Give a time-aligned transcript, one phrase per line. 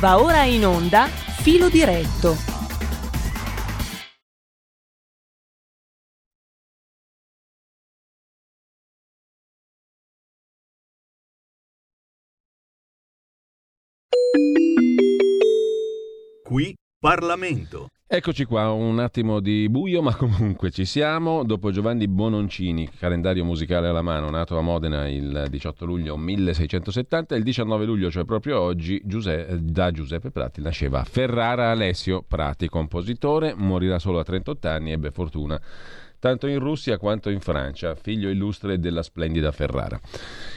[0.00, 2.34] Va ora in onda Filo diretto.
[16.42, 17.88] Qui Parlamento.
[18.12, 21.44] Eccoci qua, un attimo di buio, ma comunque ci siamo.
[21.44, 27.44] Dopo Giovanni Bononcini, calendario musicale alla mano, nato a Modena il 18 luglio 1670, il
[27.44, 34.00] 19 luglio, cioè proprio oggi, Giuseppe, da Giuseppe Prati nasceva Ferrara Alessio Prati, compositore, morirà
[34.00, 35.60] solo a 38 anni, ebbe fortuna
[36.20, 39.98] tanto in Russia quanto in Francia, figlio illustre della splendida Ferrara.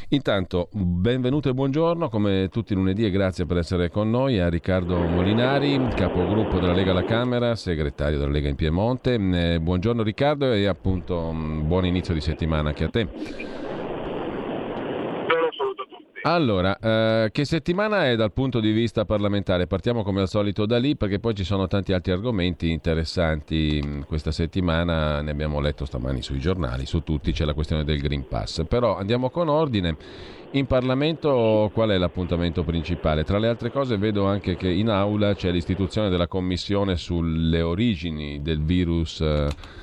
[0.10, 4.50] Intanto, benvenuto e buongiorno, come tutti i lunedì e grazie per essere con noi a
[4.50, 9.16] Riccardo Molinari, capogruppo della Lega alla Camera, segretario della Lega in Piemonte.
[9.16, 13.63] Eh, buongiorno Riccardo e appunto mm, buon inizio di settimana anche a te.
[16.26, 19.68] Allora, eh, che settimana è dal punto di vista parlamentare?
[19.68, 24.02] Partiamo come al solito da lì perché poi ci sono tanti altri argomenti interessanti mm,
[24.04, 28.26] questa settimana, ne abbiamo letto stamani sui giornali, su tutti c'è la questione del Green
[28.26, 29.98] Pass, però andiamo con ordine.
[30.52, 33.26] In Parlamento qual è l'appuntamento principale?
[33.26, 38.42] Tra le altre cose vedo anche che in aula c'è l'istituzione della commissione sulle origini
[38.42, 39.20] del virus.
[39.20, 39.82] Eh,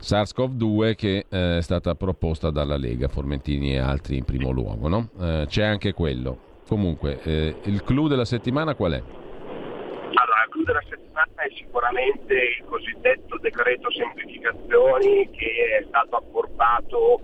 [0.00, 4.88] SARS-CoV-2 che eh, è stata proposta dalla Lega, Formentini e altri in primo luogo.
[4.88, 5.10] No?
[5.20, 6.48] Eh, c'è anche quello.
[6.66, 9.02] Comunque, eh, il clou della settimana qual è?
[9.02, 17.20] Allora, il clou della settimana è sicuramente il cosiddetto decreto semplificazioni che è stato apportato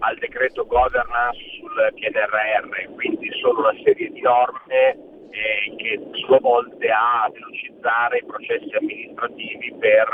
[0.00, 4.96] al decreto governance sul PNRR, quindi sono una serie di norme
[5.30, 10.06] eh, che sono volte a velocizzare i processi amministrativi per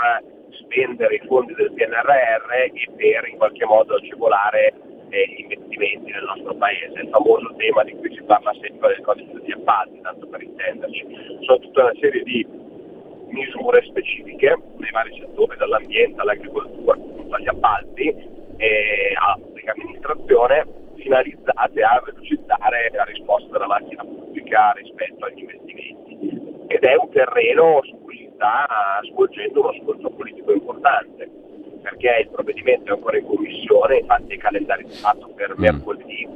[0.60, 4.72] spendere i fondi del PNRR e per in qualche modo agevolare
[5.10, 9.04] eh, gli investimenti nel nostro paese, il famoso tema di cui si parla sempre del
[9.04, 11.06] codice degli appalti, tanto per intenderci.
[11.40, 12.46] Sono tutta una serie di
[13.28, 16.96] misure specifiche nei vari settori, dall'ambiente all'agricoltura,
[17.30, 18.08] agli appalti
[18.56, 26.64] e alla pubblica amministrazione, finalizzate a velocizzare la risposta della macchina pubblica rispetto agli investimenti.
[26.68, 28.04] Ed è un terreno su
[28.44, 31.30] sta svolgendo uno scontro politico importante,
[31.80, 35.60] perché il provvedimento è ancora in commissione, infatti è calendarizzato per mm.
[35.62, 36.28] mercoledì,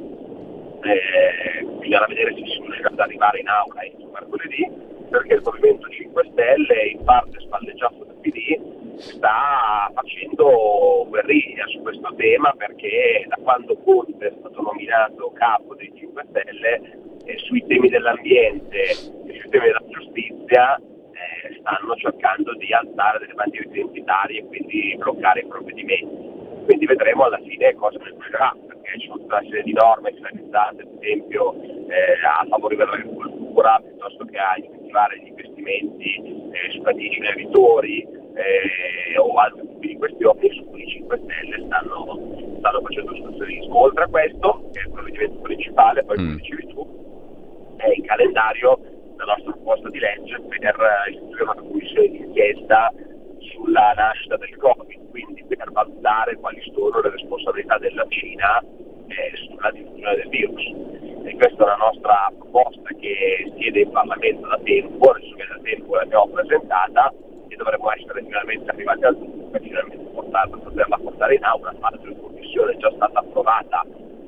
[0.81, 4.67] eh, bisognerà vedere se si riuscirà ad arrivare in aula entro mercoledì,
[5.09, 12.13] perché il Movimento 5 Stelle, in parte spalleggiato dal PD, sta facendo guerriglia su questo
[12.15, 16.81] tema perché da quando Conte è stato nominato capo dei 5 Stelle
[17.23, 20.79] eh, sui temi dell'ambiente e sui temi della giustizia
[21.59, 26.27] stanno cercando di alzare delle bandiere identitarie e quindi bloccare i provvedimenti.
[26.65, 30.89] Quindi vedremo alla fine cosa succederà, perché ci sono una serie di norme finalizzate, ad
[30.99, 36.15] esempio eh, a favorire l'agricoltura piuttosto che a incentivare gli investimenti
[36.51, 41.65] eh, su cantieri ineritori eh, o altri tipi di questioni su cui i 5 Stelle
[41.65, 43.81] stanno, stanno facendo ostruzionismo.
[43.81, 46.35] Oltre a questo, che è il provvedimento principale, poi come mm.
[46.35, 48.79] dicevi tu, è il calendario
[49.19, 52.91] la nostra proposta di legge per eh, istituire una commissione di inchiesta
[53.51, 59.71] sulla nascita del Covid, quindi per valutare quali sono le responsabilità della Cina eh, sulla
[59.71, 60.63] diffusione del virus.
[61.23, 65.59] E questa è una nostra proposta che siede in Parlamento da tempo, adesso che da
[65.63, 67.13] tempo l'abbiamo presentata
[67.49, 72.09] e dovremmo essere finalmente arrivati al punto per finalmente portarla, poterla portare in aula, l'altro
[72.09, 73.85] in commissione è già stata approvata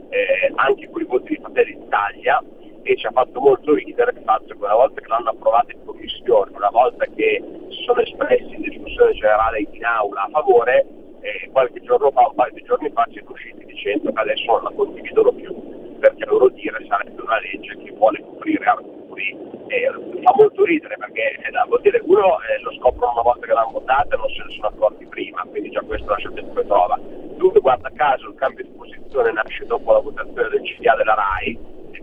[0.09, 2.43] eh, anche con i voti di Fratelli d'Italia
[2.83, 5.85] e ci ha fatto molto ridere il fatto che una volta che l'hanno approvato in
[5.85, 10.85] commissione, una volta che si sono espressi in discussione generale in aula a favore,
[11.21, 14.63] eh, qualche giorno fa, un paio di giorni fa, siete usciti dicendo che adesso non
[14.63, 19.49] la condividono più, perché loro dire sarebbe una legge che vuole coprire Arturi.
[19.67, 19.89] Eh,
[20.23, 23.71] fa molto ridere perché eh, vuol dire uno eh, lo scoprono una volta che l'hanno
[23.71, 26.99] votata e non se ne sono accorti prima, quindi già questo lasciate come prova.
[27.37, 31.57] Due, guarda caso, il cambio di posizione nasce dopo la votazione del CDA della RAI,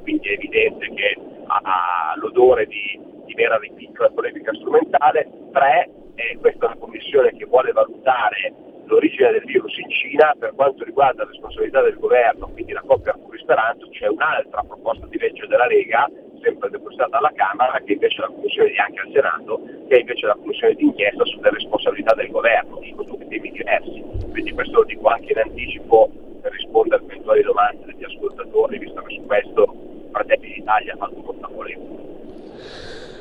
[0.09, 1.17] quindi è evidente che
[1.49, 5.29] ha l'odore di, di vera di piccola polemica strumentale.
[5.53, 8.55] Tre, eh, questa è una commissione che vuole valutare
[8.87, 13.13] l'origine del virus in Cina, per quanto riguarda la responsabilità del governo, quindi la coppia
[13.13, 16.11] Arcuri Speranzo, c'è un'altra proposta di legge della Lega,
[16.41, 20.25] sempre depositata alla Camera, che invece la commissione di anche al Senato, che è invece
[20.25, 24.03] la commissione di inchiesta sulle responsabilità del governo, sono due temi diversi.
[24.31, 26.09] Quindi questo lo dico anche in anticipo
[26.41, 31.21] per rispondere a eventuali domande degli ascoltatori, visto che su questo Fratelli d'Italia ha fatto
[31.21, 31.99] portafoglio.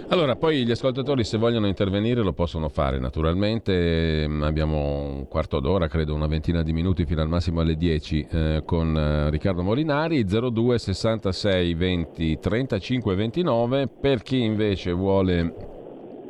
[0.09, 5.59] Allora, poi gli ascoltatori se vogliono intervenire lo possono fare naturalmente, mm, abbiamo un quarto
[5.59, 9.63] d'ora, credo una ventina di minuti fino al massimo alle 10 eh, con eh, Riccardo
[9.63, 15.53] Molinari, 02 66 20 35 29, per chi invece vuole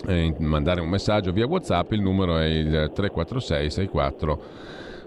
[0.07, 4.41] eh, mandare un messaggio via Whatsapp il numero è il 346 64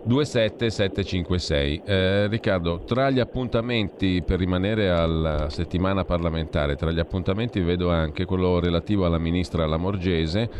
[0.02, 1.82] 27756.
[1.84, 8.24] Eh, Riccardo, tra gli appuntamenti, per rimanere alla settimana parlamentare, tra gli appuntamenti vedo anche
[8.24, 10.50] quello relativo alla ministra Lamorgese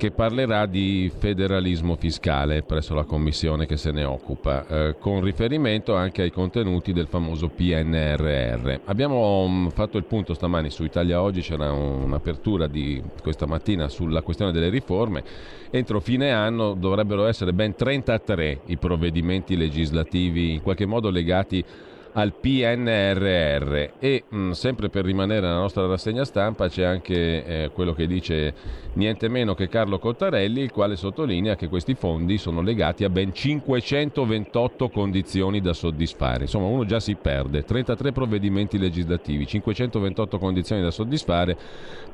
[0.00, 5.94] che parlerà di federalismo fiscale presso la commissione che se ne occupa, eh, con riferimento
[5.94, 8.80] anche ai contenuti del famoso PNRR.
[8.86, 14.22] Abbiamo um, fatto il punto stamani su Italia Oggi, c'era un'apertura di questa mattina sulla
[14.22, 15.22] questione delle riforme.
[15.68, 21.62] Entro fine anno dovrebbero essere ben 33 i provvedimenti legislativi in qualche modo legati
[22.12, 27.70] al PNRR e mh, mm, sempre per rimanere nella nostra rassegna stampa c'è anche eh,
[27.72, 28.54] quello che dice
[28.94, 33.32] niente meno che Carlo Cottarelli il quale sottolinea che questi fondi sono legati a ben
[33.32, 36.42] 528 condizioni da soddisfare.
[36.42, 37.62] Insomma uno già si perde.
[37.62, 41.56] 33 provvedimenti legislativi 528 condizioni da soddisfare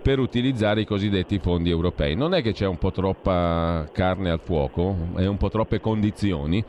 [0.03, 2.15] per utilizzare i cosiddetti fondi europei.
[2.15, 4.95] Non è che c'è un po' troppa carne al fuoco?
[5.17, 6.65] È un po' troppe condizioni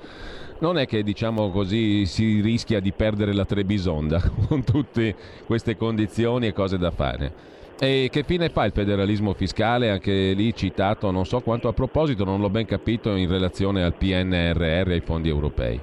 [0.60, 5.16] non è che diciamo così si rischia di perdere la Trebisonda con tutte
[5.46, 7.56] queste condizioni e cose da fare.
[7.80, 12.24] E che fine fa il federalismo fiscale, anche lì citato non so quanto a proposito,
[12.24, 15.80] non l'ho ben capito in relazione al PNRR e ai fondi europei?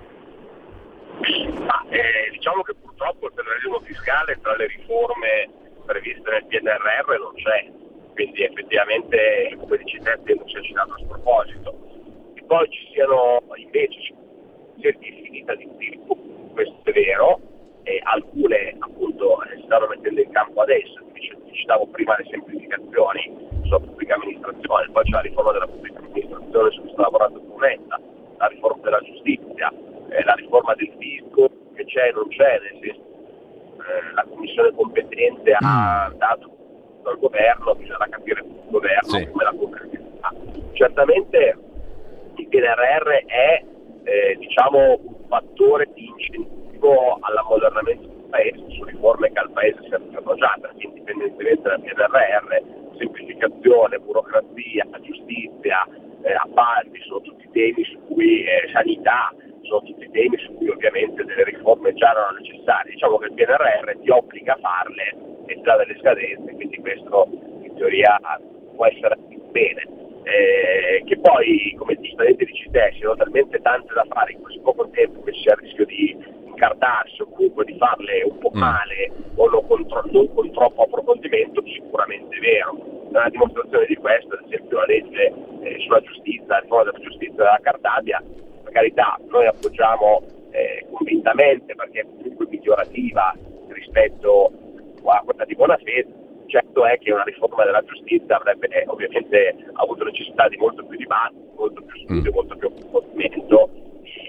[1.65, 5.49] Ma, eh, diciamo che purtroppo il federalismo fiscale tra le riforme
[5.87, 7.71] previste nel PNRR non c'è,
[8.12, 11.79] quindi effettivamente come dici te non sia citato a sproposito.
[12.35, 14.15] E poi ci siano invece
[14.89, 16.17] infinita di sviluppo,
[16.53, 17.41] questo è vero,
[17.85, 21.03] e alcune appunto si stanno mettendo in campo adesso,
[21.53, 26.81] citavo prima le semplificazioni sulla pubblica amministrazione, poi c'è la riforma della pubblica amministrazione su
[26.81, 28.01] cui sto lavorando con Metta,
[28.39, 29.73] la riforma della giustizia,
[30.09, 33.13] eh, la riforma del fisco che c'è e non c'è, nel senso
[33.85, 36.19] eh, la commissione competente ha mm.
[36.19, 36.51] dato
[37.05, 39.29] al governo, bisogna capire il governo sì.
[39.29, 40.33] come la concretizza.
[40.73, 41.59] Certamente
[42.37, 43.65] il PNRR è
[44.05, 50.12] eh, diciamo, un fattore di incentivo all'ammodernamento del paese, su riforme che al paese servono
[50.61, 55.87] perché indipendentemente dal PNRR, semplificazione, burocrazia, giustizia,
[56.23, 61.25] eh, appalti, sono tutti temi su cui eh, sanità, sono tutti temi su cui ovviamente
[61.25, 62.93] delle riforme già erano necessarie.
[62.93, 65.17] Diciamo che il PNRR ti obbliga a farle
[65.47, 67.29] e già delle scadenze, quindi questo
[67.62, 68.21] in teoria
[68.75, 69.17] può essere
[69.50, 74.59] bene eh, che poi, come giustamente dici te, siano talmente tante da fare in così
[74.61, 76.17] poco tempo che c'è il rischio di
[76.47, 78.59] incartarsi o comunque di farle un po' mm.
[78.59, 82.93] male o non con, tro- non con troppo approfondimento, sicuramente è vero.
[83.09, 85.32] Una dimostrazione di questo, ad esempio, la legge
[85.62, 88.23] eh, sulla giustizia, la riforma della giustizia della Cartabia,
[88.62, 93.35] per carità, noi appoggiamo eh, convintamente perché è comunque migliorativa
[93.69, 94.50] rispetto
[95.05, 96.24] a quella di buona fede,
[96.55, 100.97] Certo è che una riforma della giustizia avrebbe eh, ovviamente avuto necessità di molto più
[100.97, 102.35] dibattito, molto più studio, mm.
[102.35, 103.71] molto più approfondimento,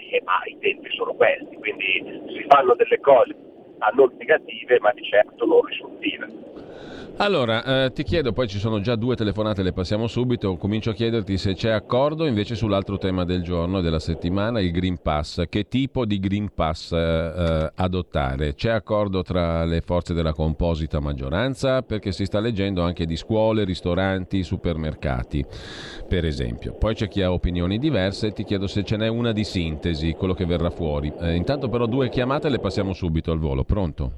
[0.10, 3.36] eh, ma i tempi sono questi, quindi si fanno delle cose
[3.94, 6.46] non negative ma di certo non risoltive.
[7.18, 10.94] Allora, eh, ti chiedo, poi ci sono già due telefonate, le passiamo subito, comincio a
[10.94, 15.44] chiederti se c'è accordo invece sull'altro tema del giorno e della settimana, il Green Pass.
[15.48, 18.54] Che tipo di Green Pass eh, eh, adottare?
[18.54, 21.84] C'è accordo tra le forze della composita maggioranza?
[21.84, 25.46] Perché si sta leggendo anche di scuole, ristoranti, supermercati,
[26.10, 26.74] per esempio.
[26.74, 30.34] Poi c'è chi ha opinioni diverse, ti chiedo se ce n'è una di sintesi, quello
[30.34, 31.14] che verrà fuori.
[31.22, 34.12] Eh, intanto però due chiamate le passiamo subito al volo, pronto?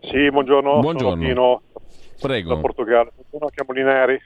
[0.00, 1.10] Sì, buongiorno, buongiorno.
[1.10, 1.62] sono Pino
[2.20, 2.54] Prego.
[2.54, 3.12] da Portogallo.
[3.54, 4.20] Chiamo Lineri.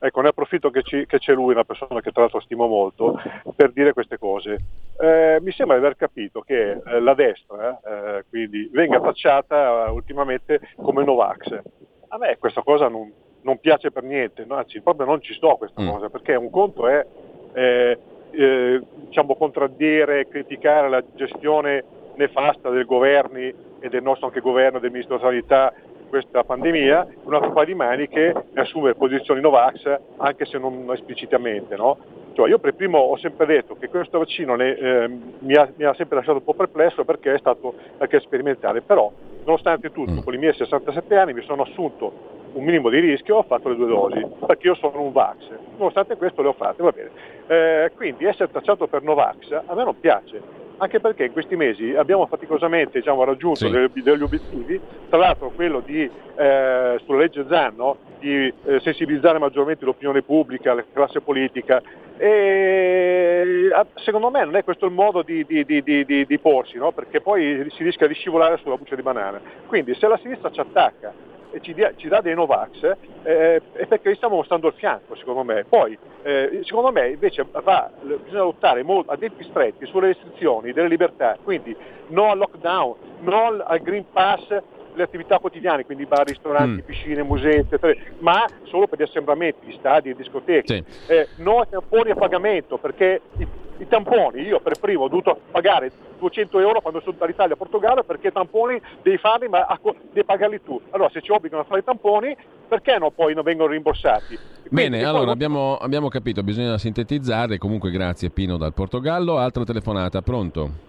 [0.00, 3.20] Ecco, ne approfitto che, ci, che, c'è lui, una persona che tra l'altro stimo molto,
[3.54, 4.58] per dire queste cose.
[5.00, 9.90] Eh, mi sembra di aver capito che eh, la destra eh, quindi venga tacciata eh,
[9.90, 11.60] ultimamente come Novax.
[12.08, 14.56] A me questa cosa non, non piace per niente, no?
[14.56, 15.88] anzi proprio non ci sto a questa mm.
[15.88, 17.06] cosa, perché un conto è
[17.52, 17.98] eh,
[18.30, 21.84] eh, diciamo, contraddire, criticare la gestione
[22.18, 25.72] nefasta dei governi e del nostro anche governo, del Ministro della Sanità
[26.08, 31.76] questa pandemia, un altro paio di maniche ne assume posizioni Novax anche se non esplicitamente.
[31.76, 31.96] No?
[32.32, 35.08] Cioè io per primo ho sempre detto che questo vaccino ne, eh,
[35.40, 39.12] mi, ha, mi, ha, sempre lasciato un po' perplesso perché è stato anche sperimentale, però
[39.44, 40.18] nonostante tutto mm.
[40.20, 43.76] con i miei 67 anni mi sono assunto un minimo di rischio, ho fatto le
[43.76, 45.36] due dosi, perché io sono un Vax,
[45.76, 47.10] nonostante questo le ho fatte, va bene.
[47.46, 50.40] Eh, quindi essere tacciato per Novax a me non piace,
[50.78, 53.70] anche perché in questi mesi abbiamo faticosamente diciamo, raggiunto sì.
[53.70, 57.96] degli, degli, obiettivi, tra l'altro quello di, eh, sulla legge ZAN, no?
[58.18, 61.82] di eh, sensibilizzare maggiormente l'opinione pubblica, la classe politica
[62.16, 66.92] e secondo me non è questo il modo di, di, di, di porsi, no?
[66.92, 69.40] perché poi si rischia di scivolare sulla buccia di banana.
[69.66, 71.12] Quindi se la sinistra ci attacca
[71.58, 75.14] e ci, dia, ci dà dei Novax eh, è perché gli stiamo mostrando il fianco,
[75.16, 75.64] secondo me.
[75.68, 81.36] Poi, eh, secondo me, invece va, bisogna lottare a tempi stretti sulle restrizioni delle libertà,
[81.42, 81.76] quindi
[82.08, 84.46] no al lockdown, no al Green Pass
[84.94, 86.84] le attività quotidiane, quindi bar, ristoranti, mm.
[86.84, 90.84] piscine, musei, eccetera, ma solo per gli assembramenti, stadi e discoteche.
[90.86, 91.12] Sì.
[91.12, 93.46] Eh, no ai tamponi a pagamento, perché i,
[93.78, 98.02] i, tamponi, io per primo ho dovuto pagare 200 euro quando sono dall'Italia a Portogallo
[98.02, 99.66] perché i tamponi devi farli ma
[100.12, 100.80] devi pagarli tu.
[100.90, 102.36] Allora se ci obbligano a fare i tamponi
[102.68, 104.38] perché no, poi non vengono rimborsati?
[104.68, 105.32] Quindi, Bene, allora poi...
[105.32, 110.86] abbiamo, abbiamo capito, bisogna sintetizzare, comunque grazie Pino dal Portogallo, altra telefonata, pronto?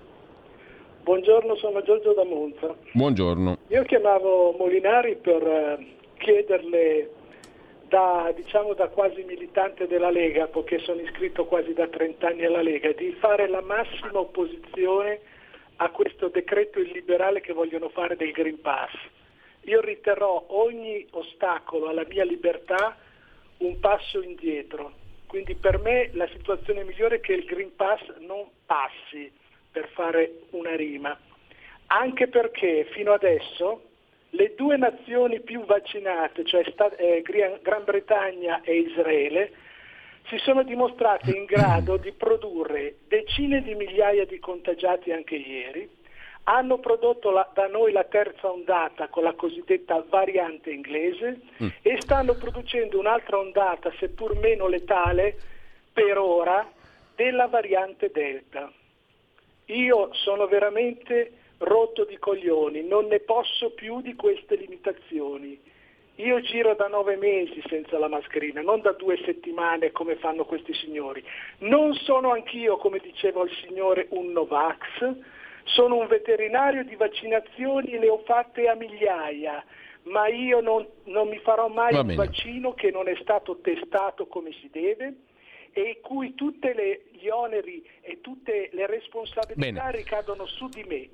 [1.03, 2.75] Buongiorno, sono Giorgio da Monza.
[2.91, 3.57] Buongiorno.
[3.69, 5.85] Io chiamavo Molinari per eh,
[6.17, 7.09] chiederle
[7.89, 12.61] da, diciamo, da quasi militante della Lega, poiché sono iscritto quasi da 30 anni alla
[12.61, 15.19] Lega, di fare la massima opposizione
[15.77, 18.91] a questo decreto illiberale che vogliono fare del Green Pass.
[19.63, 22.95] Io riterrò ogni ostacolo alla mia libertà
[23.57, 24.93] un passo indietro.
[25.25, 29.31] Quindi per me la situazione migliore è che il Green Pass non passi
[29.71, 31.17] per fare una rima,
[31.87, 33.88] anche perché fino adesso
[34.31, 36.63] le due nazioni più vaccinate, cioè
[36.97, 39.51] eh, Gran Bretagna e Israele,
[40.27, 45.89] si sono dimostrate in grado di produrre decine di migliaia di contagiati anche ieri,
[46.43, 51.67] hanno prodotto la, da noi la terza ondata con la cosiddetta variante inglese mm.
[51.81, 55.37] e stanno producendo un'altra ondata, seppur meno letale,
[55.91, 56.67] per ora,
[57.15, 58.71] della variante Delta.
[59.65, 65.59] Io sono veramente rotto di coglioni, non ne posso più di queste limitazioni.
[66.15, 70.73] Io giro da nove mesi senza la mascherina, non da due settimane come fanno questi
[70.73, 71.23] signori.
[71.59, 75.15] Non sono anch'io, come diceva il signore, un Novax,
[75.63, 79.63] sono un veterinario di vaccinazioni e le ho fatte a migliaia,
[80.03, 84.51] ma io non, non mi farò mai un vaccino che non è stato testato come
[84.53, 85.13] si deve
[85.71, 86.67] e cui tutti
[87.11, 89.91] gli oneri e tutte le responsabilità Bene.
[89.91, 91.09] ricadono su di me,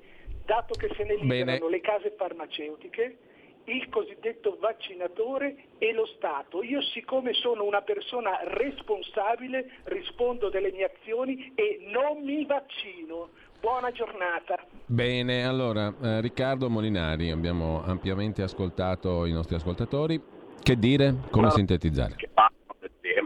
[0.46, 1.70] dato che se ne liberano Bene.
[1.70, 3.18] le case farmaceutiche,
[3.64, 6.62] il cosiddetto vaccinatore e lo Stato.
[6.62, 13.30] Io siccome sono una persona responsabile rispondo delle mie azioni e non mi vaccino.
[13.60, 14.64] Buona giornata.
[14.86, 20.22] Bene, allora eh, Riccardo Molinari, abbiamo ampiamente ascoltato i nostri ascoltatori.
[20.62, 21.14] Che dire?
[21.30, 22.14] Come no, sintetizzare?
[22.16, 22.30] Che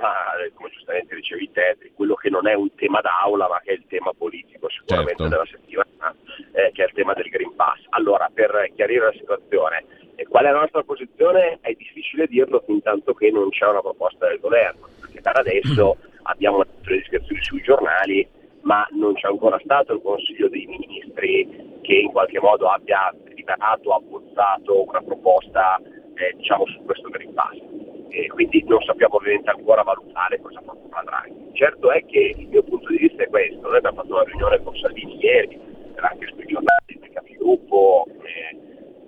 [0.01, 0.15] tema,
[0.55, 3.85] come giustamente dicevi te, quello che non è un tema d'aula ma che è il
[3.87, 5.29] tema politico sicuramente certo.
[5.29, 6.17] della settimana,
[6.53, 7.81] eh, che è il tema del Green Pass.
[7.91, 9.85] Allora, per chiarire la situazione,
[10.17, 11.59] eh, qual è la nostra posizione?
[11.61, 15.97] È difficile dirlo fin tanto che non c'è una proposta del governo, perché per adesso
[16.23, 18.27] abbiamo le descrizioni sui giornali,
[18.63, 23.95] ma non c'è ancora stato il Consiglio dei Ministri che in qualche modo abbia deliberato,
[23.95, 25.81] abbozzato una proposta
[26.15, 31.03] eh, diciamo, su questo Green Pass e quindi non sappiamo ovviamente ancora valutare cosa proporrà
[31.03, 31.51] Draghi.
[31.55, 34.63] Certo è che il mio punto di vista è questo, noi abbiamo fatto una riunione
[34.63, 35.59] con Salvini ieri,
[35.95, 38.57] era anche sui giornali del capigruppo, eh,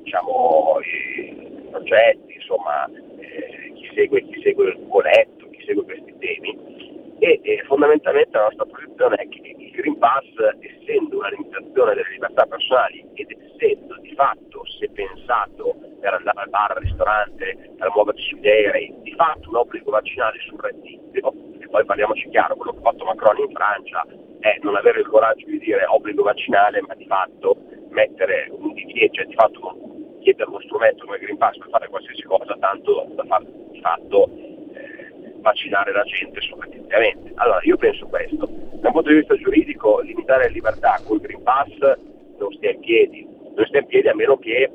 [0.02, 6.91] diciamo, i progetti, insomma, eh, chi, segue, chi segue il voletto, chi segue questi temi
[7.22, 10.26] e, e fondamentalmente la nostra posizione è che il Green Pass,
[10.58, 16.50] essendo una limitazione delle libertà personali ed essendo di fatto, se pensato per andare al
[16.50, 21.68] bar, al ristorante, per muoversi sugli aerei, di fatto un obbligo vaccinale sul reddito, e
[21.68, 24.04] poi parliamoci chiaro, quello che ha fatto Macron in Francia
[24.40, 27.56] è non avere il coraggio di dire obbligo vaccinale, ma di fatto
[27.90, 29.78] mettere un divieto, cioè di fatto
[30.22, 34.51] chiedere uno strumento come Green Pass per fare qualsiasi cosa, tanto da far di fatto
[35.42, 37.32] vaccinare la gente surrettiziamente.
[37.34, 41.42] Allora io penso questo, da un punto di vista giuridico limitare le libertà col Green
[41.42, 41.76] Pass
[42.38, 44.70] non stia in piedi, non stia in piedi a meno che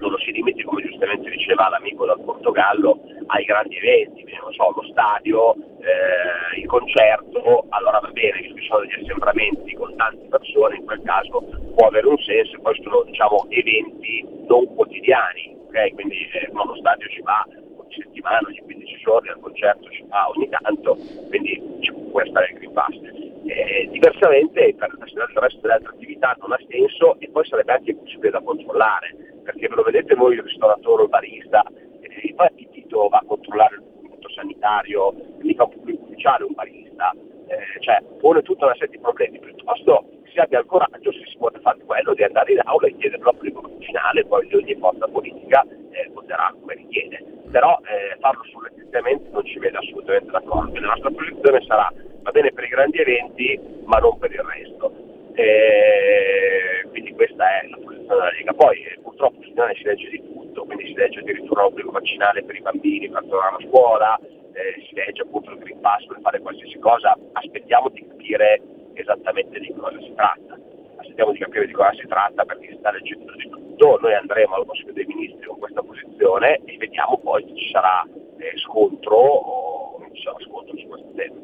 [0.00, 4.72] non lo si limiti, come giustamente diceva l'amico dal Portogallo, ai grandi eventi, non so,
[4.74, 10.76] lo stadio, eh, il concerto, allora va bene, ci sono degli assembramenti con tante persone,
[10.76, 11.44] in quel caso
[11.76, 15.92] può avere un senso, poi sono diciamo, eventi non quotidiani, okay?
[15.92, 17.46] quindi eh, lo stadio ci va
[17.90, 20.96] settimana, ogni 15 giorni, al concerto ci va ogni tanto,
[21.28, 22.94] quindi ci può stare il Green Pass.
[23.44, 27.96] Eh, diversamente per il resto delle altre attività non ha senso e poi sarebbe anche
[27.96, 31.64] possibile da controllare perché ve lo vedete voi il ristoratore o il barista,
[32.00, 37.12] eh, poi appetito va a controllare il punto sanitario, mica un pubblico ufficiale un barista,
[37.46, 41.36] eh, cioè pone tutta una serie di problemi, piuttosto si abbia il coraggio, se si
[41.38, 45.66] vuole fare quello, di andare in aula e chiedere l'obbligo vaccinale, poi ogni forza politica
[45.90, 47.24] eh, voterà come richiede.
[47.50, 50.78] Però eh, farlo surrettiziamente non ci vede assolutamente d'accordo.
[50.80, 51.92] La nostra posizione sarà
[52.22, 54.92] va bene per i grandi eventi, ma non per il resto.
[55.34, 58.52] E quindi questa è la posizione della Lega.
[58.52, 62.56] Poi eh, purtroppo finale si legge di tutto, quindi si legge addirittura l'obbligo vaccinale per
[62.56, 66.40] i bambini per tornare a scuola, eh, si legge appunto il Green Pass per fare
[66.40, 68.60] qualsiasi cosa, aspettiamo di capire
[68.94, 70.58] esattamente di cosa si tratta.
[71.00, 74.54] Aspettiamo di capire di cosa si tratta perché si sta leggendo di tutto, noi andremo
[74.54, 79.16] al Consiglio dei Ministri con questa posizione e vediamo poi se ci sarà eh, scontro
[79.16, 81.34] o non ci sarà scontro su questo tema.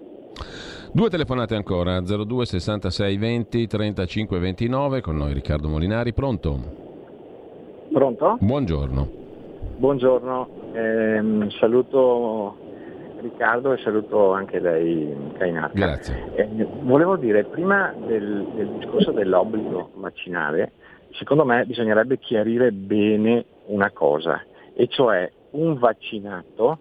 [0.92, 6.58] Due telefonate ancora, 02 66 20 35 29, con noi Riccardo Molinari, pronto?
[7.90, 8.36] Pronto?
[8.38, 9.08] Buongiorno.
[9.78, 12.65] Buongiorno, eh, saluto
[13.18, 15.78] Riccardo e saluto anche lei Cainarca.
[15.78, 16.32] Grazie.
[16.34, 16.48] Eh,
[16.80, 20.72] volevo dire, prima del, del discorso dell'obbligo vaccinale,
[21.12, 24.44] secondo me bisognerebbe chiarire bene una cosa,
[24.74, 26.78] e cioè un vaccinato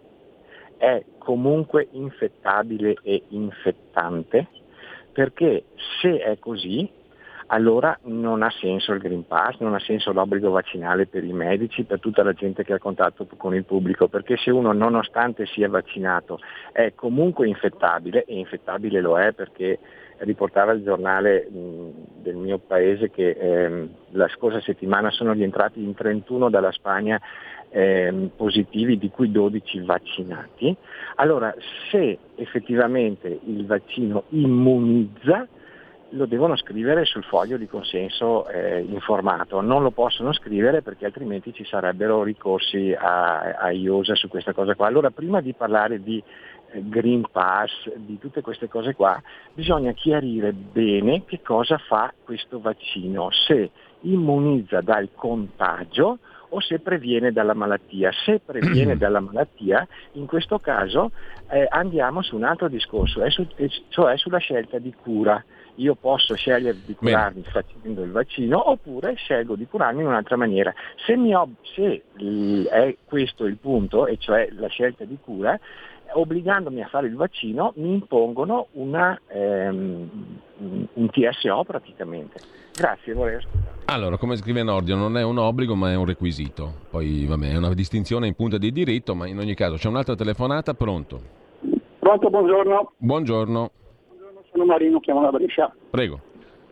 [0.78, 4.48] è comunque infettabile e infettante,
[5.12, 5.64] perché
[6.02, 6.90] se è così
[7.48, 11.84] allora non ha senso il Green Pass, non ha senso l'obbligo vaccinale per i medici,
[11.84, 15.70] per tutta la gente che ha contatto con il pubblico, perché se uno nonostante sia
[15.70, 16.40] vaccinato
[16.72, 19.80] è comunque infettabile, e infettabile lo è perché
[20.20, 25.94] riportava il giornale mh, del mio paese che ehm, la scorsa settimana sono rientrati in
[25.94, 27.20] 31 dalla Spagna
[27.70, 30.76] ehm, positivi, di cui 12 vaccinati.
[31.16, 31.54] Allora,
[31.92, 35.48] se effettivamente il vaccino immunizza,
[36.10, 41.54] lo devono scrivere sul foglio di consenso eh, informato, non lo possono scrivere perché altrimenti
[41.54, 44.88] ci sarebbero ricorsi a, a IOSA su questa cosa qua.
[44.88, 46.22] Allora prima di parlare di
[46.72, 49.22] eh, Green Pass, di tutte queste cose qua,
[49.54, 53.72] bisogna chiarire bene che cosa fa questo vaccino, se
[54.02, 56.20] immunizza dal contagio
[56.50, 58.12] o se previene dalla malattia.
[58.12, 61.12] Se previene dalla malattia, in questo caso
[61.50, 63.48] eh, andiamo su un altro discorso, su,
[63.90, 65.44] cioè sulla scelta di cura
[65.76, 67.52] io posso scegliere di curarmi Bene.
[67.52, 70.74] facendo il vaccino oppure scelgo di curarmi in un'altra maniera.
[71.06, 72.04] Se, ob- se
[72.70, 75.60] è questo il punto, e cioè la scelta di cura,
[76.14, 80.10] obbligandomi a fare il vaccino mi impongono una, ehm,
[80.94, 82.40] un TSO praticamente.
[82.74, 83.74] Grazie, vorrei ascoltare.
[83.86, 86.74] Allora, come scrive Nordio, non è un obbligo ma è un requisito.
[86.90, 90.16] Poi vabbè, è una distinzione in punta di diritto, ma in ogni caso c'è un'altra
[90.16, 91.44] telefonata, pronto?
[92.00, 92.94] Pronto, buongiorno.
[92.98, 93.72] Buongiorno
[94.56, 95.74] sono Marino, chiamo da Brescia.
[95.90, 96.22] Prego.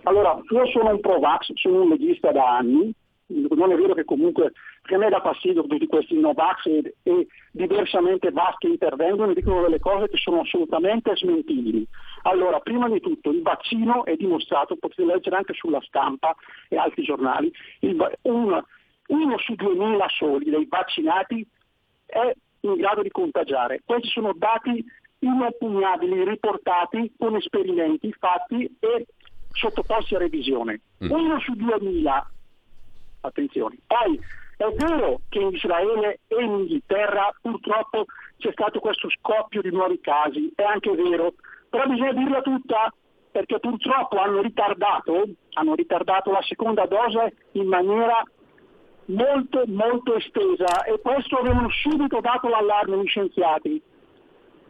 [0.03, 2.93] Allora, io sono un Provax, sono un leghista da anni,
[3.27, 7.27] non è vero che comunque, perché a me dà fastidio tutti questi Novax e, e
[7.51, 11.85] diversamente VAX che intervengono e dicono delle cose che sono assolutamente smentibili.
[12.23, 16.35] Allora, prima di tutto, il vaccino è dimostrato, potete leggere anche sulla stampa
[16.67, 18.61] e altri giornali, il, un,
[19.07, 21.45] uno su 2000 soli dei vaccinati
[22.05, 23.81] è in grado di contagiare.
[23.85, 24.83] Questi sono dati
[25.23, 29.07] inoppugnabili riportati con esperimenti fatti e
[29.51, 30.81] sottoposti a revisione.
[31.03, 31.11] Mm.
[31.11, 32.31] Uno su 2000,
[33.21, 33.77] attenzione.
[33.87, 34.19] Poi
[34.57, 38.05] è vero che in Israele e in Inghilterra purtroppo
[38.37, 41.33] c'è stato questo scoppio di nuovi casi, è anche vero,
[41.69, 42.93] però bisogna dirla tutta
[43.31, 48.23] perché purtroppo hanno ritardato, hanno ritardato la seconda dose in maniera
[49.05, 53.81] molto molto estesa e questo avevano subito dato l'allarme gli scienziati.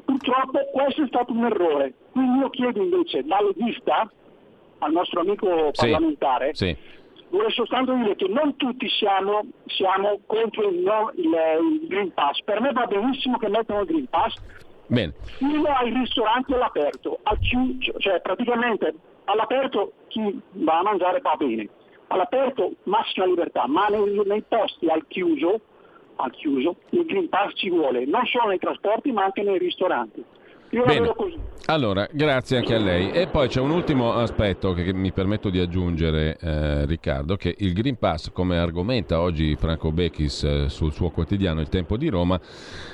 [0.06, 4.12] Purtroppo questo è stato un errore, quindi io chiedo invece da leghista
[4.80, 6.76] al nostro amico parlamentare, sì.
[7.30, 12.42] vorrei soltanto dire che non tutti siamo, siamo contro il, no, il, il, Green Pass,
[12.44, 14.36] per me va benissimo che mettano il Green Pass,
[14.88, 15.13] Bene.
[15.38, 18.94] fino ai ristoranti all'aperto, al chiuso, cioè praticamente
[19.26, 21.70] all'aperto chi va a mangiare va bene,
[22.08, 25.62] all'aperto massima libertà, ma nei, nei posti al chiuso
[26.15, 30.23] al chiuso, il Green Pass ci vuole non solo nei trasporti ma anche nei ristoranti.
[30.74, 31.06] Io Bene.
[31.06, 31.38] la così.
[31.68, 33.12] Allora, grazie anche a lei.
[33.12, 37.72] E poi c'è un ultimo aspetto che, mi permetto di aggiungere, eh, Riccardo, che il
[37.72, 42.38] Green Pass, come argomenta oggi Franco Becchis eh, sul suo quotidiano Il Tempo di Roma,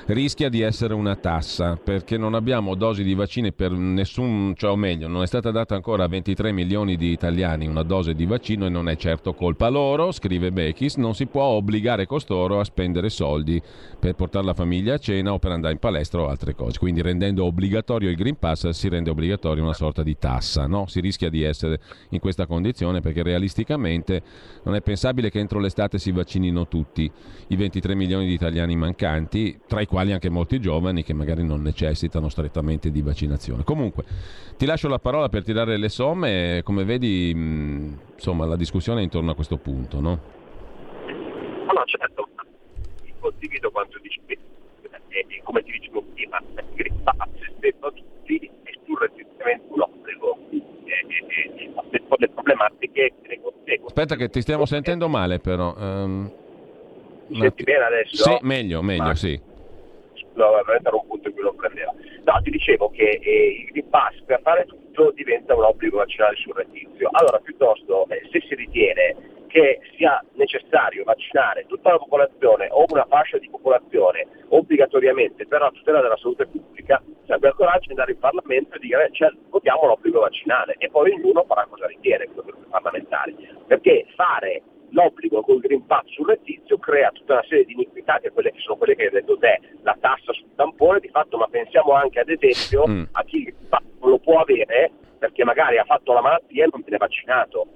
[0.06, 4.76] rischia di essere una tassa, perché non abbiamo dosi di vaccini per nessun, cioè o
[4.76, 8.68] meglio, non è stata data ancora a 23 milioni di italiani una dose di vaccino
[8.68, 13.10] e non è certo colpa loro, scrive Becchis, non si può obbligare costoro a spendere
[13.10, 13.60] soldi
[13.98, 17.02] per portare la famiglia a cena o per andare in palestra o altre cose, quindi
[17.02, 20.88] rendendo obbligatorio obbligatorio il Green Pass si rende obbligatorio una sorta di tassa, no?
[20.88, 21.80] Si rischia di essere
[22.10, 24.24] in questa condizione perché realisticamente
[24.64, 27.10] non è pensabile che entro l'estate si vaccinino tutti
[27.48, 31.62] i 23 milioni di italiani mancanti, tra i quali anche molti giovani che magari non
[31.62, 33.64] necessitano strettamente di vaccinazione.
[33.64, 34.04] Comunque,
[34.58, 39.04] ti lascio la parola per tirare le somme, come vedi, mh, insomma, la discussione è
[39.04, 40.20] intorno a questo punto, no?
[41.06, 42.28] No, certo,
[43.20, 44.38] condivido quanto dici e,
[45.28, 50.38] e come ti dicevo prima, il Green Pass stretto a tutti è surrettiziamente un obbligo
[50.50, 53.88] e, e, e, le problematiche che ne conseguono.
[53.88, 55.76] Aspetta che ti stiamo sentendo male però.
[55.78, 56.32] Um,
[57.28, 58.24] Mi senti bene adesso?
[58.24, 59.40] Sì, meglio, meglio, Ma, sì.
[60.34, 61.94] No, veramente era un punto in cui lo prendeva.
[62.24, 66.36] No, ti dicevo che eh, il Green Pass per fare tutto diventa un obbligo vaccinale
[66.38, 67.10] surrettizio.
[67.12, 69.16] Allora, piuttosto, eh, se si ritiene
[69.50, 75.72] che sia necessario vaccinare tutta la popolazione o una fascia di popolazione obbligatoriamente per la
[75.72, 79.86] tutela della salute pubblica, serve il coraggio di andare in Parlamento e dire cioè, votiamo
[79.88, 83.36] l'obbligo vaccinale e poi ognuno farà cosa ritiene come parlamentari.
[83.68, 88.52] Perché fare l'obbligo col Green Pass surrettizio crea tutta una serie di iniquità che quelle
[88.52, 91.92] che sono quelle che hai detto te, la tassa sul tampone di fatto, ma pensiamo
[91.94, 93.04] anche ad esempio Mm.
[93.12, 96.64] a chi il Green Pass non lo può avere perché magari ha fatto la malattia
[96.64, 97.68] e non viene vaccinato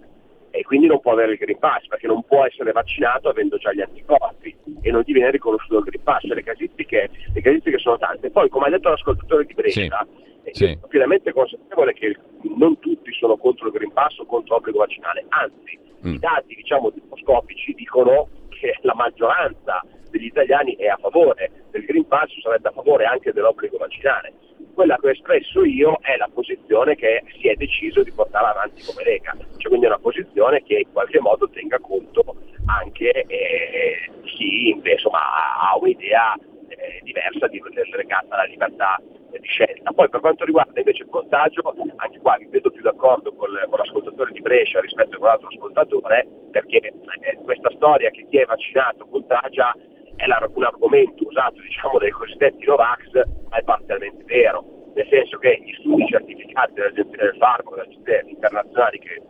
[0.55, 3.73] e quindi non può avere il Green Pass perché non può essere vaccinato avendo già
[3.73, 7.97] gli anticorpi e non gli viene riconosciuto il Green Pass, le casistiche, le casistiche sono
[7.97, 8.29] tante.
[8.29, 10.05] Poi come ha detto l'ascoltatore di Brescia,
[10.43, 10.65] eh, Sì.
[10.75, 12.15] sono pienamente consapevole che
[12.55, 16.13] non tutti sono contro il Green Pass o contro l'obbligo vaccinale, anzi Mm.
[16.15, 22.05] i dati diciamo demoscopici dicono che la maggioranza degli italiani è a favore del Green
[22.07, 24.33] Pass, sarebbe a favore anche dell'obbligo vaccinale.
[24.73, 28.83] Quella che ho espresso io è la posizione che si è deciso di portare avanti
[28.83, 34.09] come Lega, cioè quindi è una posizione che in qualche modo tenga conto anche eh,
[34.23, 36.35] chi insomma, ha ha un'idea
[36.67, 37.61] eh, diversa di,
[37.95, 39.91] legata alla libertà eh, di scelta.
[39.91, 41.61] Poi per quanto riguarda invece il contagio,
[41.95, 46.27] anche qua mi vedo più d'accordo con, con l'ascoltatore di Brescia rispetto a quell'altro ascoltatore,
[46.51, 49.73] perché eh, questa storia che chi è vaccinato contagia
[50.15, 53.11] è un argomento usato diciamo dai cosiddetti Novax,
[53.49, 58.23] ma è parzialmente vero, nel senso che gli studi certificati dall'Agenzia del Farmaco, dalle agenzie
[58.27, 59.21] internazionali che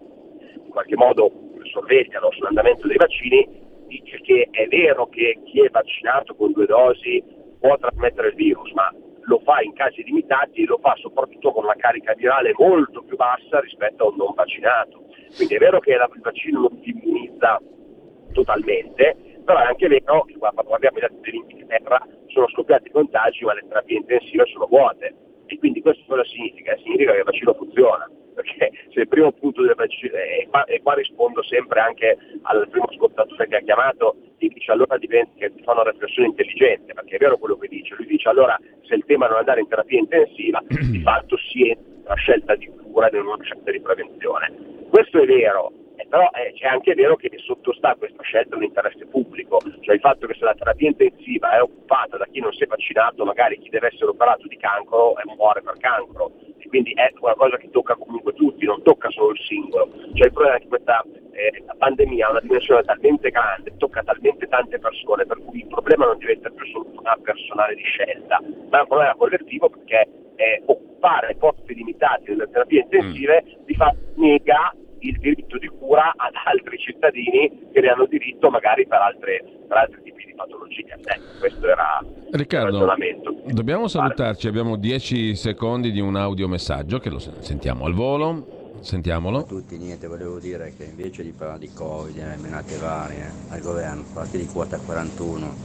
[0.55, 1.31] in qualche modo
[1.71, 7.23] sorvegliano sull'andamento dei vaccini, dice che è vero che chi è vaccinato con due dosi
[7.59, 8.93] può trasmettere il virus, ma
[9.25, 13.15] lo fa in casi limitati e lo fa soprattutto con una carica virale molto più
[13.15, 15.05] bassa rispetto a un non vaccinato.
[15.35, 17.61] Quindi è vero che il vaccino non ti immunizza
[18.33, 23.43] totalmente, però è anche vero che quando guardiamo i dati dell'Inghilterra sono scoppiati i contagi
[23.45, 25.13] ma le terapie intensive sono vuote
[25.45, 26.75] e quindi questo cosa significa?
[26.77, 30.81] Significa che il vaccino funziona, perché se il primo punto del vaccino, e qua, e
[30.81, 35.53] qua rispondo sempre anche al primo ascoltatore che ha chiamato, ti dice allora diventa, che
[35.53, 38.95] ti fa una riflessione intelligente, perché è vero quello che dice, lui dice allora se
[38.95, 43.09] il tema non andare in terapia intensiva, di fatto si entra nella scelta di cura
[43.11, 44.53] non una scelta di prevenzione.
[44.89, 45.71] Questo è vero,
[46.13, 49.99] però eh, c'è anche vero che sottostà a questa scelta un interesse pubblico, cioè il
[49.99, 53.57] fatto che se la terapia intensiva è occupata da chi non si è vaccinato, magari
[53.57, 57.57] chi deve essere operato di cancro e muore per cancro, e quindi è una cosa
[57.57, 59.89] che tocca comunque tutti, non tocca solo il singolo.
[60.13, 64.47] Cioè il problema è che questa eh, pandemia ha una dimensione talmente grande, tocca talmente
[64.47, 68.39] tante persone, per cui il problema non diventa più solo un problema personale di scelta,
[68.69, 73.97] ma è un problema collettivo perché eh, occupare posti limitati nelle terapie intensive di fatto
[74.17, 79.43] nega il diritto di cura ad altri cittadini che ne hanno diritto magari per, altre,
[79.67, 80.97] per altri tipi di patologie.
[81.03, 83.35] Ecco, questo era il Riccardo, ragionamento.
[83.47, 88.61] dobbiamo salutarci, abbiamo 10 secondi di un audiomessaggio che lo sen- sentiamo al volo.
[88.83, 89.37] Sentiamolo.
[89.37, 93.61] a tutti, niente, volevo dire che invece di parlare di Covid e menate varie al
[93.61, 95.55] governo, parte di quota 41,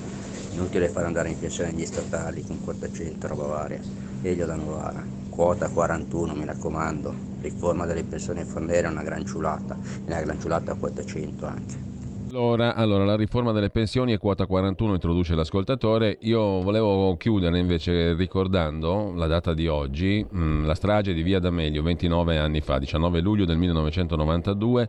[0.53, 3.81] inutile far andare in pensione gli statali con quota 100, roba varia,
[4.22, 5.03] meglio da Novara.
[5.31, 10.40] Quota 41, mi raccomando, riforma delle pensioni fondiere è una gran ciulata, e una gran
[10.40, 11.88] ciulata a quota 100 anche.
[12.29, 16.18] Allora, allora, la riforma delle pensioni è quota 41, introduce l'ascoltatore.
[16.22, 21.83] Io volevo chiudere invece ricordando la data di oggi, mh, la strage di Via D'Amelio,
[21.83, 24.88] 29 anni fa, 19 luglio del 1992.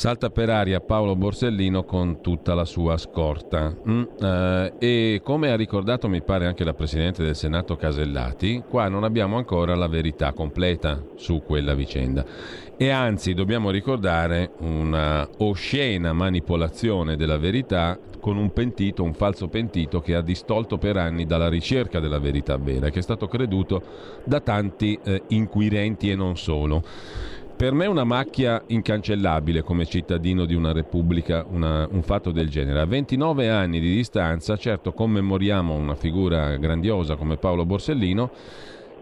[0.00, 3.76] Salta per aria Paolo Borsellino con tutta la sua scorta.
[3.86, 8.88] Mm, eh, e come ha ricordato, mi pare, anche la Presidente del Senato Casellati, qua
[8.88, 12.24] non abbiamo ancora la verità completa su quella vicenda.
[12.78, 20.00] E anzi dobbiamo ricordare una oscena manipolazione della verità con un pentito, un falso pentito
[20.00, 23.82] che ha distolto per anni dalla ricerca della verità vera, che è stato creduto
[24.24, 26.82] da tanti eh, inquirenti e non solo.
[27.60, 32.48] Per me è una macchia incancellabile come cittadino di una repubblica una- un fatto del
[32.48, 32.80] genere.
[32.80, 38.30] A 29 anni di distanza, certo commemoriamo una figura grandiosa come Paolo Borsellino,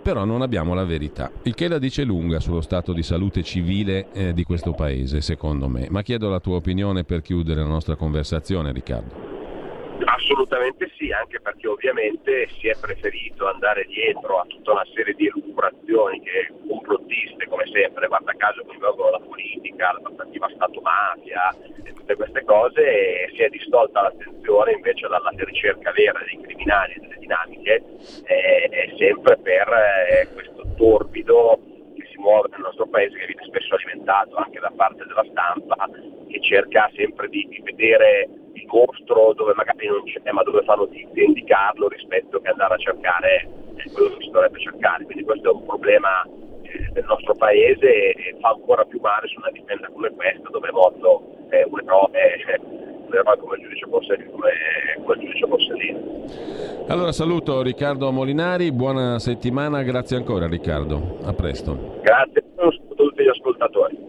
[0.03, 1.31] però non abbiamo la verità.
[1.45, 5.69] Il che la dice lunga sullo stato di salute civile eh, di questo paese, secondo
[5.69, 5.87] me.
[5.89, 9.38] Ma chiedo la tua opinione per chiudere la nostra conversazione, Riccardo.
[10.31, 15.27] Assolutamente sì, anche perché ovviamente si è preferito andare dietro a tutta una serie di
[15.27, 22.15] elucubrazioni che complottiste come sempre, guarda caso coinvolgono la politica, la trattativa Stato-mafia e tutte
[22.15, 27.17] queste cose e si è distolta l'attenzione invece dalla ricerca vera dei criminali e delle
[27.17, 27.85] dinamiche
[28.27, 31.59] eh, sempre per eh, questo torbido
[31.97, 35.89] che si muove nel nostro paese che viene spesso alimentato anche da parte della stampa
[36.29, 40.75] che cerca sempre di, di vedere il mostro dove magari non c'è ma dove fa
[40.75, 45.05] notizia indicarlo rispetto che andare a cercare eh, quello che si dovrebbe cercare.
[45.05, 46.23] Quindi questo è un problema
[46.63, 50.69] eh, del nostro paese e fa ancora più male su una vicenda come questa dove
[50.69, 52.11] è un eroe,
[53.07, 53.37] un eroe.
[53.37, 53.63] Come, come il
[55.21, 55.99] giudice Borsellino.
[56.89, 62.01] Allora saluto Riccardo Molinari, buona settimana, grazie ancora Riccardo, a presto.
[62.03, 64.09] Grazie a tutti gli ascoltatori.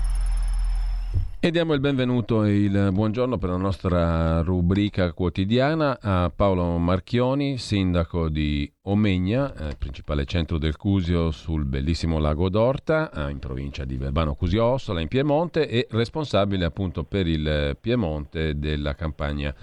[1.43, 7.57] E diamo il benvenuto e il buongiorno per la nostra rubrica quotidiana a Paolo Marchioni,
[7.57, 13.85] sindaco di Omegna, eh, principale centro del Cusio sul bellissimo lago d'Orta, eh, in provincia
[13.85, 19.53] di Verbano Cusio Ossola, in Piemonte, e responsabile appunto per il Piemonte della campagna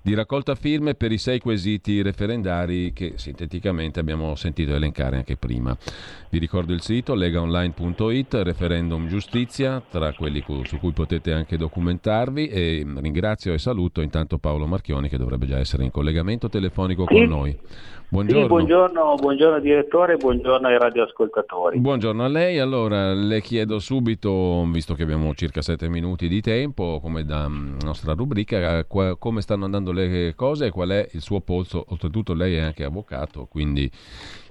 [0.00, 5.76] di raccolta firme per i sei quesiti referendari che sinteticamente abbiamo sentito elencare anche prima.
[6.30, 12.86] Vi ricordo il sito legaonline.it, referendum giustizia, tra quelli su cui potete anche documentarvi e
[12.96, 17.58] ringrazio e saluto intanto Paolo Marchioni che dovrebbe già essere in collegamento telefonico con noi.
[18.08, 18.42] Buongiorno.
[18.42, 21.78] Sì, buongiorno, buongiorno direttore, buongiorno ai radioascoltatori.
[21.80, 27.00] Buongiorno a lei, allora le chiedo subito, visto che abbiamo circa sette minuti di tempo,
[27.00, 31.20] come da mm, nostra rubrica, qua, come stanno andando le cose e qual è il
[31.20, 33.90] suo polso, oltretutto lei è anche avvocato, quindi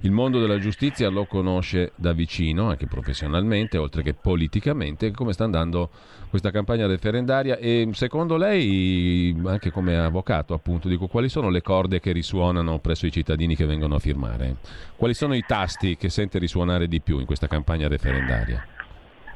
[0.04, 5.46] il mondo della giustizia lo conosce da vicino, anche professionalmente, oltre che politicamente, come sta
[5.46, 5.90] andando
[6.30, 12.02] questa campagna referendaria e secondo lei, anche come avvocato appunto, dico, quali sono le corde
[12.02, 14.56] che risuonano presso i cittadini che vengono a firmare?
[14.98, 18.66] Quali sono i tasti che sente risuonare di più in questa campagna referendaria?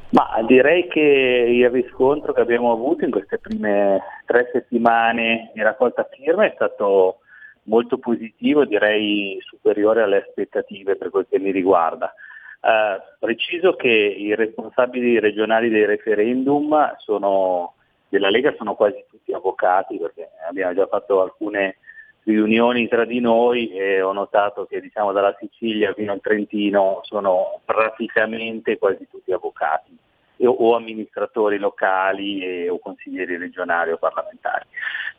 [0.09, 6.07] Ma direi che il riscontro che abbiamo avuto in queste prime tre settimane di raccolta
[6.11, 7.19] firme è stato
[7.67, 12.13] molto positivo, direi superiore alle aspettative per quel che mi riguarda.
[12.59, 17.75] Eh, preciso che i responsabili regionali dei referendum sono,
[18.09, 21.77] della Lega sono quasi tutti avvocati perché abbiamo già fatto alcune
[22.23, 27.61] riunioni tra di noi e ho notato che diciamo, dalla Sicilia fino al Trentino sono
[27.63, 29.97] praticamente quasi tutti avvocati
[30.45, 34.65] o amministratori locali e, o consiglieri regionali o parlamentari.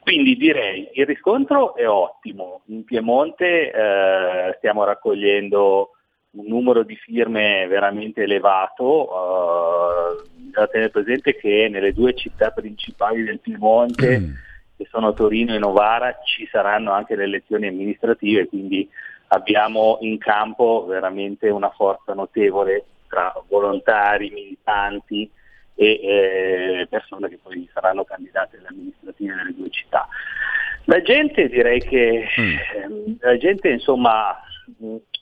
[0.01, 5.91] Quindi direi il riscontro è ottimo, in Piemonte eh, stiamo raccogliendo
[6.31, 13.25] un numero di firme veramente elevato, eh, da tenere presente che nelle due città principali
[13.25, 14.31] del Piemonte, mm.
[14.77, 18.89] che sono Torino e Novara, ci saranno anche le elezioni amministrative, quindi
[19.29, 25.31] abbiamo in campo veramente una forza notevole tra volontari, militanti
[25.75, 30.09] e eh, persone che poi saranno candidate alle amministrative delle due città.
[30.85, 32.55] La gente direi che mm.
[32.57, 34.41] eh, la gente insomma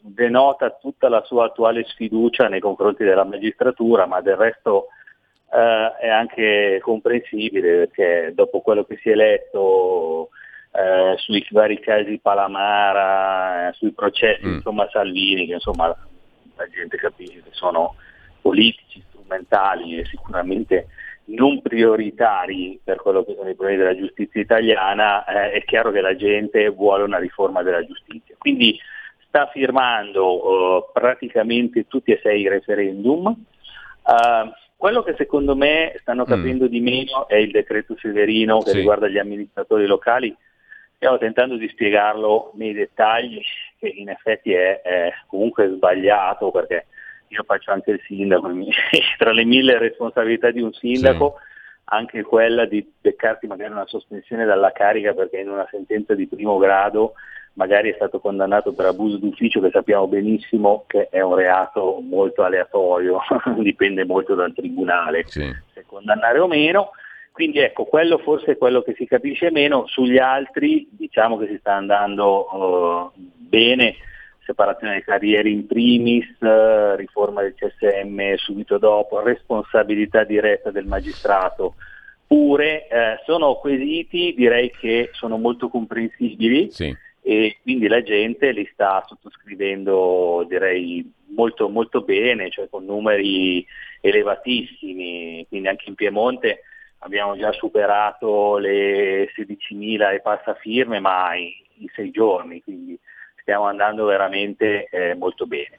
[0.00, 4.86] denota tutta la sua attuale sfiducia nei confronti della magistratura, ma del resto
[5.52, 10.30] eh, è anche comprensibile perché dopo quello che si è letto
[10.72, 14.54] eh, sui vari casi Palamara, eh, sui processi mm.
[14.54, 15.96] insomma, Salvini, che insomma
[16.56, 17.96] la gente capisce che sono
[18.40, 20.88] politici, strumentali e sicuramente
[21.26, 26.00] non prioritari per quello che sono i problemi della giustizia italiana, eh, è chiaro che
[26.00, 28.36] la gente vuole una riforma della giustizia.
[28.38, 28.78] Quindi
[29.26, 33.26] sta firmando uh, praticamente tutti e sei i referendum.
[33.26, 36.26] Uh, quello che secondo me stanno mm.
[36.26, 36.68] capendo mm.
[36.68, 38.76] di meno è il decreto Severino che sì.
[38.76, 40.34] riguarda gli amministratori locali.
[40.96, 43.40] Stiamo tentando di spiegarlo nei dettagli,
[43.78, 46.86] che in effetti è, è comunque sbagliato perché
[47.28, 48.48] io faccio anche il sindaco,
[49.18, 51.44] tra le mille responsabilità di un sindaco sì.
[51.84, 56.56] anche quella di beccarti magari una sospensione dalla carica perché in una sentenza di primo
[56.56, 57.14] grado
[57.56, 62.42] magari è stato condannato per abuso d'ufficio che sappiamo benissimo che è un reato molto
[62.42, 63.20] aleatorio,
[63.58, 65.50] dipende molto dal tribunale sì.
[65.72, 66.90] se condannare o meno.
[67.36, 71.58] Quindi ecco, quello forse è quello che si capisce meno, sugli altri diciamo che si
[71.58, 73.96] sta andando uh, bene,
[74.42, 81.74] separazione delle carriere in primis, uh, riforma del CSM subito dopo, responsabilità diretta del magistrato
[82.26, 86.70] pure, uh, sono quesiti direi che sono molto comprensibili.
[86.70, 86.96] Sì.
[87.20, 93.62] e quindi la gente li sta sottoscrivendo direi molto, molto bene, cioè con numeri
[94.00, 96.62] elevatissimi, quindi anche in Piemonte
[96.98, 102.98] abbiamo già superato le 16.000 e passa firme ma in, in sei giorni, quindi
[103.40, 105.78] stiamo andando veramente eh, molto bene.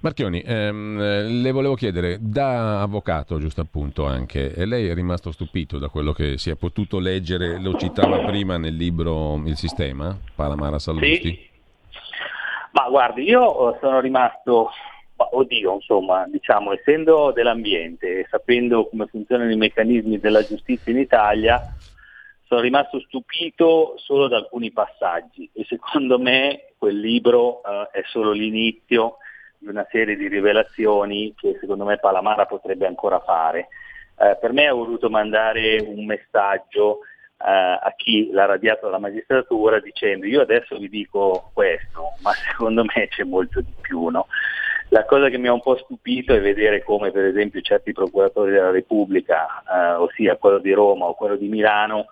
[0.00, 5.88] Marchioni, ehm, le volevo chiedere, da avvocato giusto appunto anche, lei è rimasto stupito da
[5.88, 11.20] quello che si è potuto leggere, lo citava prima nel libro Il Sistema, Palamara Sallusti?
[11.20, 11.54] Sì.
[12.70, 14.70] Ma guardi, io eh, sono rimasto,
[15.16, 21.60] oddio, insomma, diciamo, essendo dell'ambiente e sapendo come funzionano i meccanismi della giustizia in Italia,
[22.46, 28.30] sono rimasto stupito solo da alcuni passaggi e secondo me quel libro uh, è solo
[28.30, 29.16] l'inizio
[29.58, 33.68] di una serie di rivelazioni che secondo me Palamara potrebbe ancora fare.
[34.18, 37.00] Eh, per me ha voluto mandare un messaggio
[37.38, 42.84] eh, a chi l'ha radiato dalla magistratura dicendo io adesso vi dico questo, ma secondo
[42.84, 44.06] me c'è molto di più.
[44.08, 44.26] No?
[44.90, 48.52] La cosa che mi ha un po' stupito è vedere come per esempio certi procuratori
[48.52, 52.06] della Repubblica, eh, ossia quello di Roma o quello di Milano,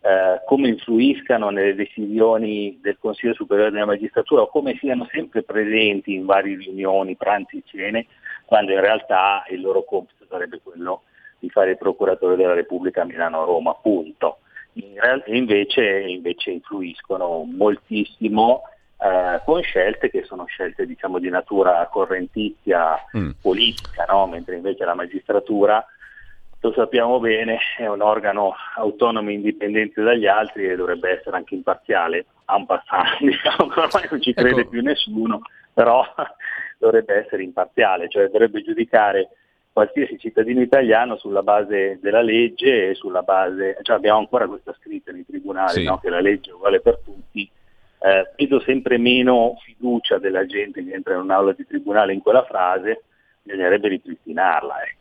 [0.00, 6.14] eh, come influiscano nelle decisioni del Consiglio Superiore della Magistratura o come siano sempre presenti
[6.14, 8.06] in varie riunioni, pranzi e cene,
[8.46, 11.02] quando in realtà il loro compito sarebbe quello
[11.38, 14.38] di fare il procuratore della Repubblica a Milano-Roma, punto.
[14.74, 14.94] In
[15.26, 18.62] invece, invece, influiscono moltissimo
[19.02, 23.30] eh, con scelte che sono scelte diciamo, di natura correntizia mm.
[23.40, 24.26] politica, no?
[24.26, 25.84] mentre invece la magistratura
[26.62, 31.54] lo sappiamo bene, è un organo autonomo e indipendente dagli altri e dovrebbe essere anche
[31.54, 34.68] imparziale, un passant, diciamo che ormai non ci crede ecco.
[34.68, 35.40] più nessuno,
[35.72, 36.04] però
[36.78, 39.30] dovrebbe essere imparziale, cioè dovrebbe giudicare
[39.72, 45.12] qualsiasi cittadino italiano sulla base della legge e sulla base, cioè abbiamo ancora questa scritta
[45.12, 45.84] nei tribunali, sì.
[45.84, 45.98] no?
[45.98, 47.50] che la legge è uguale per tutti,
[48.00, 52.44] eh, vedo sempre meno fiducia della gente che entra in un'aula di tribunale in quella
[52.44, 53.04] frase,
[53.42, 54.74] bisognerebbe ripristinarla.
[54.82, 55.00] Ecco.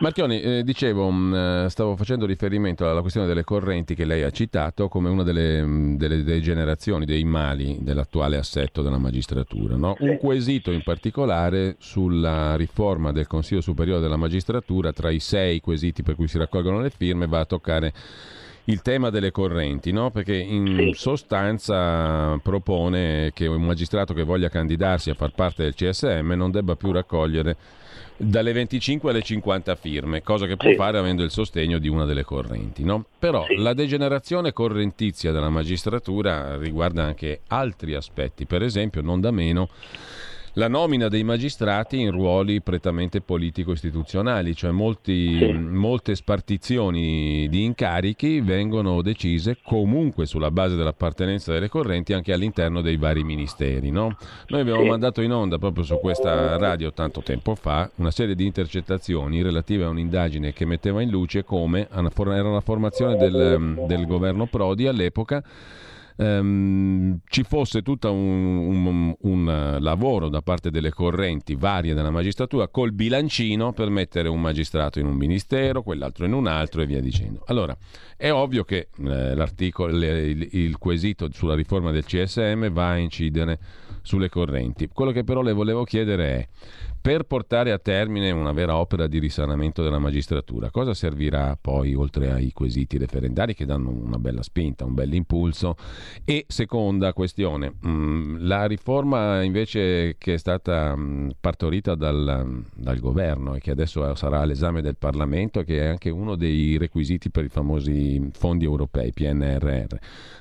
[0.00, 4.22] Marchioni, eh, dicevo, mh, mm, eh, stavo facendo riferimento alla questione delle correnti che lei
[4.22, 9.76] ha citato come una delle, mh, mm, delle degenerazioni, dei mali dell'attuale assetto della magistratura.
[9.76, 9.94] No?
[10.00, 16.02] Un quesito in particolare sulla riforma del Consiglio Superiore della Magistratura, tra i sei quesiti
[16.02, 17.92] per cui si raccolgono le firme, va a toccare
[18.64, 20.10] il tema delle correnti, no?
[20.10, 20.92] perché in sì.
[20.94, 26.74] sostanza propone che un magistrato che voglia candidarsi a far parte del CSM non debba
[26.74, 27.56] più raccogliere
[28.16, 30.76] dalle 25 alle 50 firme, cosa che può sì.
[30.76, 32.84] fare avendo il sostegno di una delle correnti.
[32.84, 33.04] No?
[33.18, 33.56] Però sì.
[33.56, 39.68] la degenerazione correntizia della magistratura riguarda anche altri aspetti, per esempio, non da meno
[40.54, 45.52] la nomina dei magistrati in ruoli prettamente politico-istituzionali, cioè molti, sì.
[45.52, 52.96] molte spartizioni di incarichi vengono decise comunque sulla base dell'appartenenza delle correnti anche all'interno dei
[52.96, 53.90] vari ministeri.
[53.90, 54.16] No?
[54.48, 54.88] Noi abbiamo sì.
[54.88, 59.84] mandato in onda proprio su questa radio tanto tempo fa una serie di intercettazioni relative
[59.84, 65.42] a un'indagine che metteva in luce come era la formazione del, del governo Prodi all'epoca
[66.16, 72.68] ehm, ci fosse tutto un, un, un, lavoro da parte delle correnti varie della magistratura
[72.68, 77.00] col bilancino per mettere un magistrato in un ministero, quell'altro in un altro e via
[77.00, 77.42] dicendo.
[77.46, 77.76] Allora,
[78.16, 83.58] è ovvio che eh, il, il quesito sulla riforma del CSM va a incidere
[84.02, 84.88] sulle correnti.
[84.92, 86.48] Quello che però le volevo chiedere è
[87.04, 92.30] per portare a termine una vera opera di risanamento della magistratura, cosa servirà poi oltre
[92.30, 95.76] ai quesiti referendari che danno una bella spinta, un bel impulso?
[96.24, 103.54] E seconda questione, mm, la riforma invece che è stata mm, partorita dal, dal, governo
[103.54, 107.50] e che adesso sarà all'esame del Parlamento che è anche uno dei requisiti per i
[107.50, 109.94] famosi fondi europei, PNRR,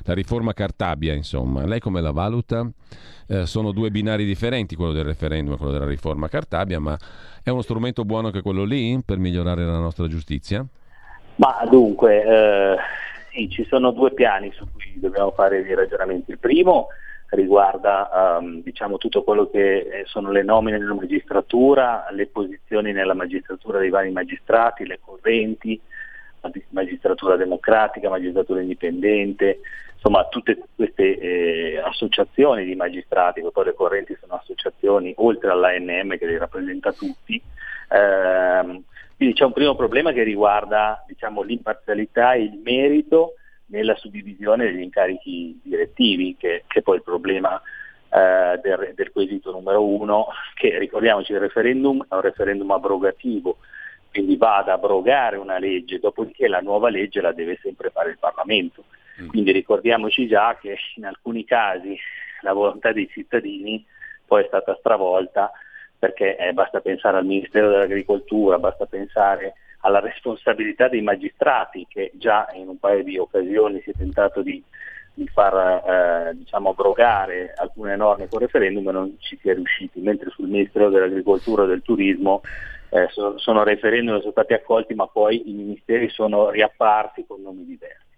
[0.03, 2.71] la riforma Cartabia insomma, lei come la valuta?
[3.27, 6.97] Eh, sono due binari differenti, quello del referendum e quello della riforma Cartabia, ma
[7.43, 10.65] è uno strumento buono anche quello lì per migliorare la nostra giustizia?
[11.35, 12.75] Ma dunque, eh,
[13.31, 16.31] sì, ci sono due piani su cui dobbiamo fare dei ragionamenti.
[16.31, 16.87] Il primo
[17.29, 23.15] riguarda um, diciamo, tutto quello che eh, sono le nomine nella magistratura, le posizioni nella
[23.15, 25.79] magistratura dei vari magistrati, le correnti,
[26.69, 29.59] magistratura democratica, magistratura indipendente,
[30.03, 36.17] insomma tutte queste eh, associazioni di magistrati, che poi le correnti sono associazioni oltre all'ANM
[36.17, 37.41] che li rappresenta tutti.
[37.89, 38.83] Ehm,
[39.15, 43.35] quindi c'è un primo problema che riguarda diciamo, l'imparzialità e il merito
[43.67, 47.61] nella suddivisione degli incarichi direttivi, che, che è poi il problema
[48.09, 53.59] eh, del, del, quesito numero uno, che ricordiamoci il referendum è un referendum abrogativo,
[54.11, 58.19] quindi va ad abrogare una legge, dopodiché la nuova legge la deve sempre fare il
[58.19, 58.83] Parlamento.
[59.21, 59.27] Mm.
[59.27, 61.97] Quindi ricordiamoci già che in alcuni casi
[62.41, 63.85] la volontà dei cittadini
[64.25, 65.51] poi è stata stravolta
[65.97, 72.47] perché eh, basta pensare al Ministero dell'Agricoltura, basta pensare alla responsabilità dei magistrati che già
[72.53, 74.61] in un paio di occasioni si è tentato di,
[75.13, 80.01] di far eh, diciamo, abrogare alcune norme con referendum e non ci si è riusciti,
[80.01, 82.41] mentre sul Ministero dell'Agricoltura e del Turismo
[82.89, 87.65] eh, sono, sono referendum sono stati accolti ma poi i ministeri sono riapparti con nomi
[87.65, 88.12] diversi.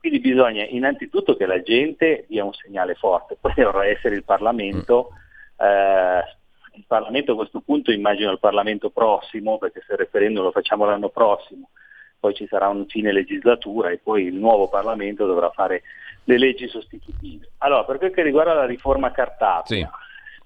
[0.00, 5.10] Quindi bisogna innanzitutto che la gente dia un segnale forte, poi dovrà essere il Parlamento,
[5.58, 6.22] eh,
[6.74, 10.84] il Parlamento a questo punto immagino il Parlamento prossimo, perché se il referendum lo facciamo
[10.84, 11.70] l'anno prossimo,
[12.20, 15.82] poi ci sarà un fine legislatura e poi il nuovo Parlamento dovrà fare
[16.24, 17.50] le leggi sostitutive.
[17.58, 19.86] Allora, per quel che riguarda la riforma Cartabia, sì.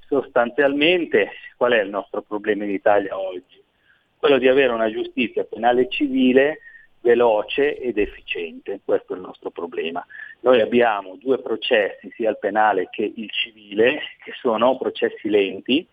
[0.07, 3.61] sostanzialmente qual è il nostro problema in Italia oggi?
[4.16, 6.59] Quello di avere una giustizia penale e civile
[7.03, 10.05] veloce ed efficiente, questo è il nostro problema.
[10.40, 15.86] Noi abbiamo due processi, sia il penale che il civile, che sono processi lenti,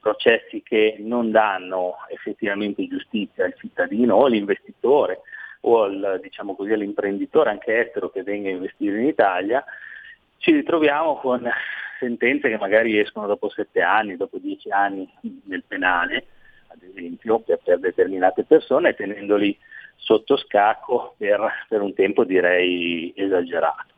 [0.00, 5.20] processi che non danno effettivamente giustizia al cittadino o all'investitore
[5.60, 9.64] o al, diciamo così, all'imprenditore anche estero che venga a investire in Italia,
[10.38, 11.48] ci ritroviamo con
[11.98, 15.08] sentenze che magari escono dopo sette anni, dopo dieci anni
[15.44, 16.26] nel penale,
[16.68, 19.56] ad esempio, per, per determinate persone, tenendoli
[19.96, 23.92] sotto scacco per, per un tempo direi esagerato.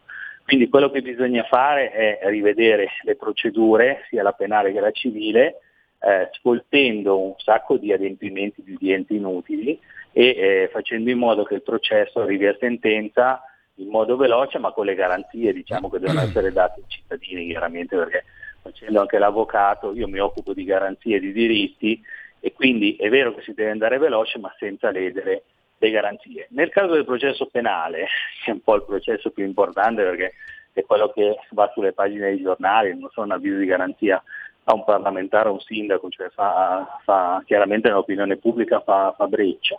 [0.44, 5.60] Quindi quello che bisogna fare è rivedere le procedure, sia la penale che la civile,
[5.98, 9.78] eh, sfoltendo un sacco di adempimenti di udienze inutili
[10.12, 13.42] e eh, facendo in modo che il processo arrivi a sentenza
[13.76, 17.96] in modo veloce ma con le garanzie diciamo, che devono essere date ai cittadini chiaramente
[17.96, 18.24] perché
[18.62, 22.00] facendo anche l'avvocato io mi occupo di garanzie e di diritti
[22.40, 25.42] e quindi è vero che si deve andare veloce ma senza ledere
[25.78, 26.46] le garanzie.
[26.50, 28.06] Nel caso del processo penale,
[28.44, 30.32] che è un po' il processo più importante perché
[30.72, 34.22] è quello che va sulle pagine dei giornali, non sono un avviso di garanzia
[34.64, 39.78] a un parlamentare o un sindaco, cioè fa, fa, chiaramente nell'opinione pubblica fa, fa breccia.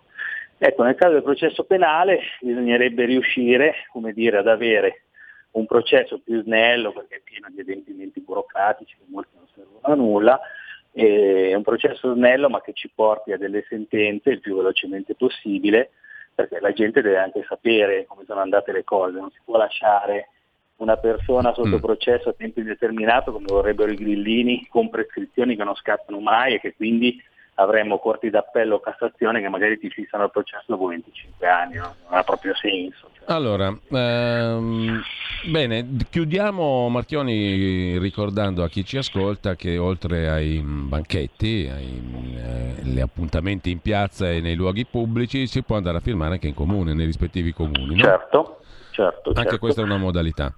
[0.58, 5.04] Ecco, nel caso del processo penale bisognerebbe riuscire come dire, ad avere
[5.52, 9.94] un processo più snello perché è pieno di adempimenti burocratici che molti non servono a
[9.94, 10.40] nulla,
[10.98, 15.92] è un processo snello ma che ci porti a delle sentenze il più velocemente possibile
[16.34, 20.30] perché la gente deve anche sapere come sono andate le cose, non si può lasciare
[20.78, 21.80] una persona sotto mm.
[21.80, 26.60] processo a tempo indeterminato come vorrebbero i grillini con prescrizioni che non scattano mai e
[26.60, 27.20] che quindi
[27.60, 31.96] avremmo corti d'appello o Cassazione che magari ti fissano il processo dopo 25 anni, no?
[32.08, 33.10] non ha proprio senso.
[33.14, 33.24] Cioè.
[33.34, 35.02] Allora, ehm,
[35.50, 43.72] bene, chiudiamo Marchioni ricordando a chi ci ascolta che oltre ai banchetti, agli eh, appuntamenti
[43.72, 47.06] in piazza e nei luoghi pubblici, si può andare a firmare anche in comune, nei
[47.08, 47.96] rispettivi comuni.
[47.96, 48.04] No?
[48.04, 48.60] Certo,
[48.92, 49.30] certo.
[49.30, 49.58] Anche certo.
[49.58, 50.54] questa è una modalità.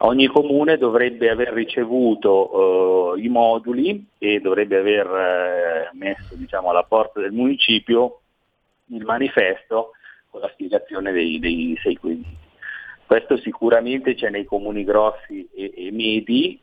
[0.00, 6.84] Ogni comune dovrebbe aver ricevuto eh, i moduli e dovrebbe aver eh, messo diciamo, alla
[6.84, 8.20] porta del municipio
[8.90, 9.92] il manifesto
[10.30, 12.36] con la spiegazione dei, dei sei quesiti.
[13.06, 16.60] Questo sicuramente c'è nei comuni grossi e, e, medi,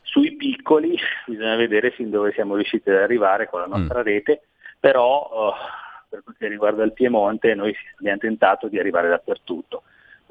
[0.00, 3.72] sui piccoli bisogna vedere fin dove siamo riusciti ad arrivare con la mm.
[3.72, 4.04] nostra mm.
[4.04, 4.42] rete,
[4.78, 9.82] però eh, per quel che riguarda il Piemonte noi abbiamo tentato di arrivare dappertutto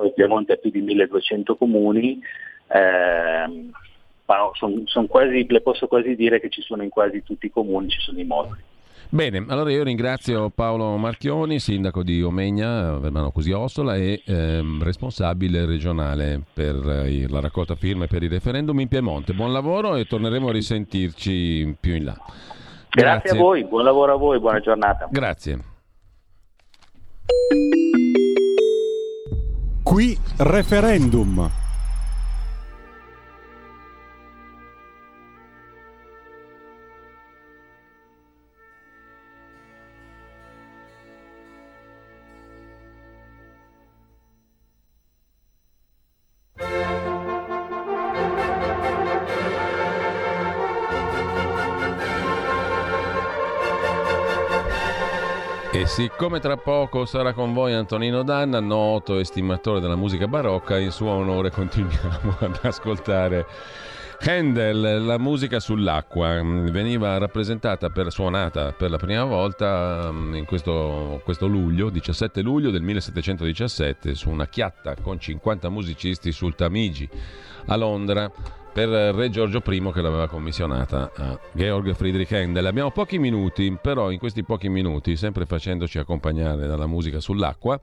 [0.04, 2.20] il Piemonte ha più di 1200 comuni,
[2.68, 3.70] eh,
[4.54, 7.90] son, son quasi, le posso quasi dire che ci sono in quasi tutti i comuni,
[7.90, 8.62] ci sono i moduli.
[9.12, 15.66] Bene, allora io ringrazio Paolo Marchioni, sindaco di Omegna, Vermano Così Ossola e ehm, responsabile
[15.66, 16.76] regionale per
[17.06, 19.34] eh, la raccolta firme per il referendum in Piemonte.
[19.34, 22.18] Buon lavoro e torneremo a risentirci più in là.
[22.90, 25.08] Grazie, Grazie a voi, buon lavoro a voi, buona giornata.
[25.10, 25.60] Grazie.
[29.90, 31.59] Qui referendum.
[55.86, 61.12] Siccome tra poco sarà con voi Antonino Danna, noto estimatore della musica barocca, in suo
[61.12, 63.46] onore continuiamo ad ascoltare
[64.22, 71.22] Handel, la musica sull'acqua, veniva rappresentata per suonata per la prima volta mm, in questo,
[71.24, 77.10] questo, luglio, 17 luglio del 1717, su una chiatta con 50 musicisti sul Tamigi
[77.68, 78.30] a Londra
[78.80, 82.66] per Re Giorgio I che l'aveva commissionata a Georg Friedrich Handel.
[82.66, 87.78] Abbiamo pochi minuti, però in questi pochi minuti, sempre facendoci accompagnare dalla musica sull'acqua,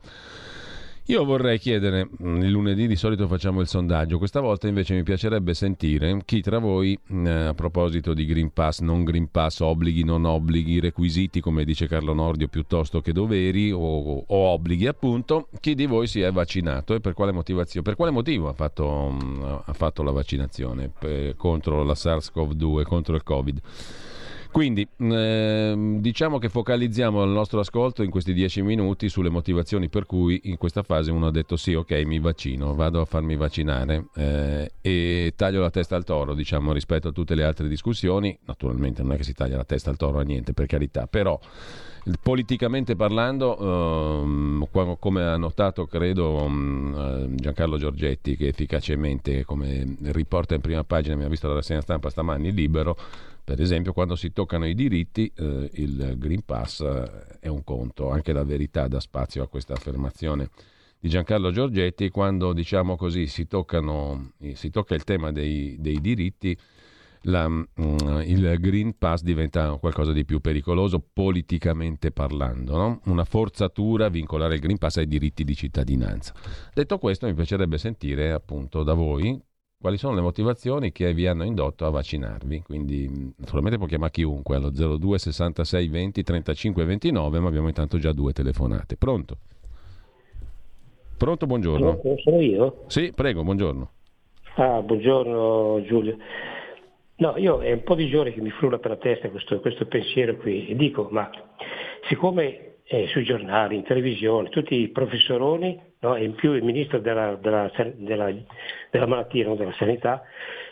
[1.09, 5.05] io vorrei chiedere, mm, il lunedì di solito facciamo il sondaggio, questa volta invece mi
[5.05, 10.03] piacerebbe sentire chi tra voi, mm, a proposito di Green Pass, non Green Pass, obblighi,
[10.03, 15.77] non obblighi, requisiti, come dice Carlo Nordio, piuttosto che doveri o, o obblighi appunto, chi
[15.77, 17.33] di voi si è vaccinato e per quale
[17.83, 23.15] per quale motivo ha fatto, mm, ha fatto la vaccinazione per, contro la SARS-CoV-2, contro
[23.15, 23.61] il Covid.
[24.51, 30.07] Quindi ehm, diciamo che focalizziamo il nostro ascolto in questi dieci minuti sulle motivazioni per
[30.07, 34.07] cui in questa fase uno ha detto sì, ok, mi vaccino, vado a farmi vaccinare
[34.15, 38.37] eh, e taglio la testa al toro, diciamo, rispetto a tutte le altre discussioni.
[38.45, 41.39] Naturalmente non è che si taglia la testa al toro a niente, per carità, però
[42.21, 50.61] politicamente parlando, ehm, come ha notato credo um, Giancarlo Giorgetti, che efficacemente, come riporta in
[50.61, 52.97] prima pagina, mi ha visto la rassegna stampa stamani, libero,
[53.43, 58.11] per esempio, quando si toccano i diritti, eh, il Green Pass eh, è un conto,
[58.11, 60.51] anche la verità dà spazio a questa affermazione
[60.99, 66.57] di Giancarlo Giorgetti, quando diciamo così si, toccano, si tocca il tema dei, dei diritti,
[67.27, 67.67] la, mm,
[68.25, 73.01] il Green Pass diventa qualcosa di più pericoloso politicamente parlando, no?
[73.07, 76.33] una forzatura vincolare il Green Pass ai diritti di cittadinanza.
[76.73, 79.41] Detto questo, mi piacerebbe sentire appunto da voi
[79.79, 82.63] quali sono le motivazioni che vi hanno indotto a vaccinarvi.
[82.63, 88.13] Quindi naturalmente può chiamare chiunque allo 02 66 20 35 29, ma abbiamo intanto già
[88.13, 88.97] due telefonate.
[88.97, 89.37] Pronto?
[91.17, 92.01] Pronto, buongiorno.
[92.23, 92.85] Sono io?
[92.87, 93.91] Sì, prego, buongiorno.
[94.57, 96.17] Ah, buongiorno Giulio.
[97.19, 99.87] No, io è un po' di giorni che mi frulla per la testa questo, questo
[99.87, 101.31] pensiero qui e dico, ma
[102.09, 107.01] siccome eh, sui giornali, in televisione, tutti i professoroni no, e in più il ministro
[107.01, 108.33] della, della, della,
[108.91, 110.23] della malattia, no, della sanità,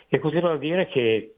[0.07, 1.35] che continuano a dire che,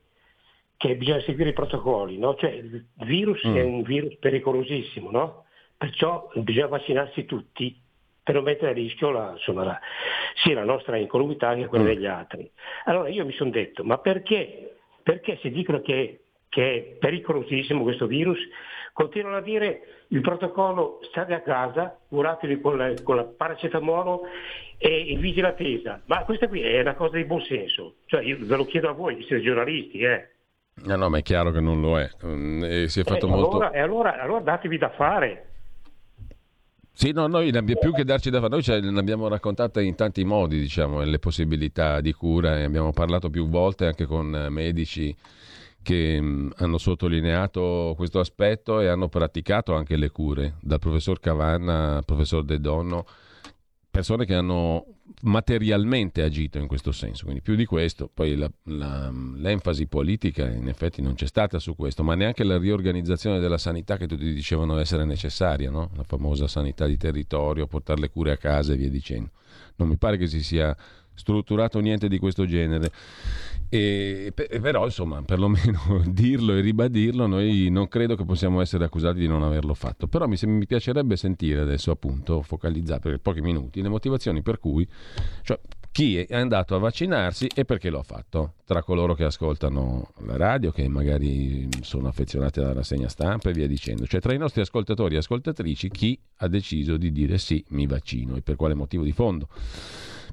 [0.75, 2.17] che bisogna seguire i protocolli.
[2.17, 2.35] No?
[2.35, 3.55] Cioè, il virus mm.
[3.55, 5.45] è un virus pericolosissimo, no?
[5.77, 7.79] perciò bisogna vaccinarsi tutti
[8.21, 9.79] per non mettere a rischio la, insomma, la,
[10.43, 11.87] sia la nostra incolumità che quella mm.
[11.87, 12.51] degli altri.
[12.85, 14.76] Allora io mi sono detto, ma perché,
[15.07, 18.39] perché si dicono che, che è pericolosissimo questo virus?
[18.91, 24.23] Continuano a dire il protocollo state a casa, curatevi con la, con la paracetamolo
[24.77, 26.01] e inviti l'attesa.
[26.07, 27.99] Ma questa qui è una cosa di buon senso.
[28.07, 30.27] Cioè, io ve lo chiedo a voi, siete giornalisti, eh.
[30.83, 32.09] No, no, ma è chiaro che non lo è.
[32.25, 33.51] Mm, e si è fatto eh, molto...
[33.51, 35.46] allora, e allora, allora datevi da fare.
[36.99, 40.59] Sì, no, noi più che darci da fare, noi ce l'abbiamo raccontata in tanti modi,
[40.59, 45.15] diciamo, le possibilità di cura e abbiamo parlato più volte anche con medici
[45.83, 51.97] che mh, hanno sottolineato questo aspetto e hanno praticato anche le cure, dal professor Cavanna
[51.97, 53.05] al professor De Donno,
[53.91, 54.83] persone che hanno
[55.21, 60.67] materialmente agito in questo senso, quindi più di questo, poi la, la, l'enfasi politica in
[60.67, 64.77] effetti non c'è stata su questo, ma neanche la riorganizzazione della sanità che tutti dicevano
[64.77, 65.89] essere necessaria, no?
[65.95, 69.31] la famosa sanità di territorio, portare le cure a casa e via dicendo.
[69.77, 70.75] Non mi pare che si sia
[71.17, 72.91] strutturato niente di questo genere.
[73.69, 79.27] E, però, insomma, perlomeno dirlo e ribadirlo, noi non credo che possiamo essere accusati di
[79.27, 80.07] non averlo fatto.
[80.07, 84.87] Però mi, mi piacerebbe sentire adesso, appunto, focalizzare per pochi minuti le motivazioni per cui,
[85.41, 85.59] cioè,
[85.91, 90.37] chi è andato a vaccinarsi e perché lo ha fatto, tra coloro che ascoltano la
[90.37, 94.05] radio, che magari sono affezionati alla rassegna stampa e via dicendo.
[94.05, 98.35] Cioè, tra i nostri ascoltatori e ascoltatrici, chi ha deciso di dire sì, mi vaccino
[98.35, 99.47] e per quale motivo di fondo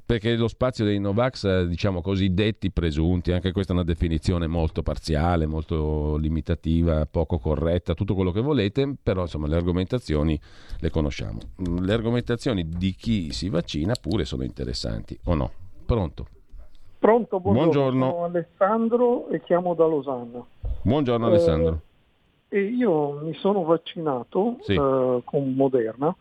[0.05, 4.45] perché lo spazio dei Novax, eh, diciamo così, detti presunti, anche questa è una definizione
[4.45, 10.39] molto parziale, molto limitativa, poco corretta, tutto quello che volete, però insomma le argomentazioni
[10.79, 11.39] le conosciamo.
[11.67, 15.51] Mm, le argomentazioni di chi si vaccina pure sono interessanti, o no?
[15.85, 16.27] Pronto?
[16.99, 17.71] Pronto, buongiorno.
[17.71, 18.09] buongiorno.
[18.09, 20.45] Sono Alessandro e chiamo da Losanna.
[20.83, 21.81] Buongiorno Alessandro.
[22.49, 24.73] Eh, io mi sono vaccinato sì.
[24.73, 26.15] eh, con Moderna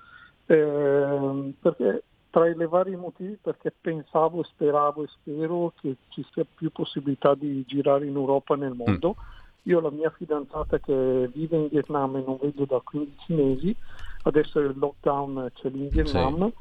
[0.47, 2.03] eh, perché
[2.35, 7.63] tra i vari motivi perché pensavo, speravo e spero che ci sia più possibilità di
[7.65, 9.15] girare in Europa e nel mondo.
[9.17, 9.71] Mm.
[9.71, 13.77] Io ho la mia fidanzata che vive in Vietnam e non vedo da 15 mesi,
[14.25, 16.53] adesso il lockdown c'è lì in Vietnam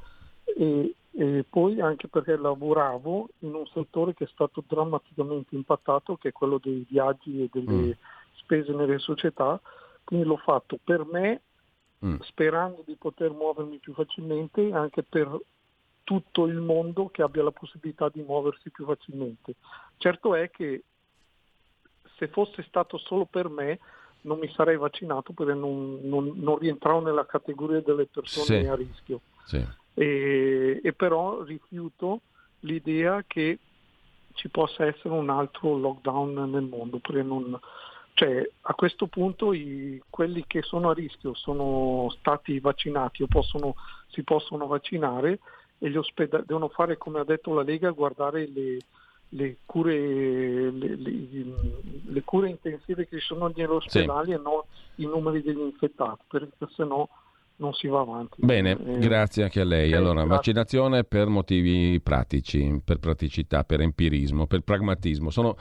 [0.46, 0.54] sì.
[0.62, 6.30] e, e, poi anche perché lavoravo in un settore che è stato drammaticamente impattato, che
[6.30, 7.92] è quello dei viaggi e delle mm.
[8.34, 9.60] spese nelle società,
[10.04, 11.42] quindi l'ho fatto per me
[12.06, 12.18] mm.
[12.20, 15.36] sperando di poter muovermi più facilmente anche per
[16.04, 19.56] tutto il mondo che abbia la possibilità di muoversi più facilmente.
[19.98, 20.84] Certo è che
[22.18, 23.80] se fosse stato solo per me
[24.22, 28.68] non mi sarei vaccinato perché non, non, non rientravo nella categoria delle persone sì.
[28.68, 29.22] a rischio.
[29.46, 29.66] Sì.
[29.96, 32.22] E, e, però rifiuto
[32.62, 33.60] l'idea che
[34.34, 37.60] ci possa essere un altro lockdown nel mondo, non,
[38.14, 43.76] cioè, a questo punto i, quelli che sono a rischio sono stati vaccinati o possono,
[44.08, 45.40] si possono vaccinare
[45.84, 48.78] e gli ospedali devono fare come ha detto la Lega, guardare le,
[49.28, 49.92] le, cure,
[50.72, 51.28] le, le,
[52.06, 54.32] le cure, intensive che ci sono negli ospedali sì.
[54.32, 54.62] e non
[54.96, 57.10] i numeri degli infettati, perché se no
[57.58, 58.36] non si va avanti.
[58.38, 59.92] Bene, eh, grazie anche a lei.
[59.92, 60.36] Eh, allora, grazie.
[60.36, 65.32] vaccinazione per motivi pratici, per praticità, per empirismo, per pragmatismo.
[65.32, 65.58] Sono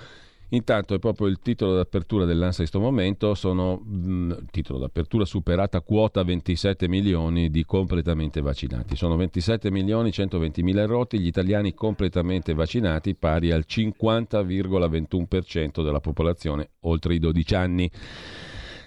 [0.55, 5.25] Intanto è proprio il titolo d'apertura dell'ANSA in questo momento, sono mh, mm, titolo d'apertura
[5.25, 8.95] superata quota 27 milioni di completamente vaccinati.
[8.95, 16.73] Sono 27 milioni 120 mila rotti gli italiani completamente vaccinati pari al 50,21% della popolazione
[16.81, 17.91] oltre i 12 anni.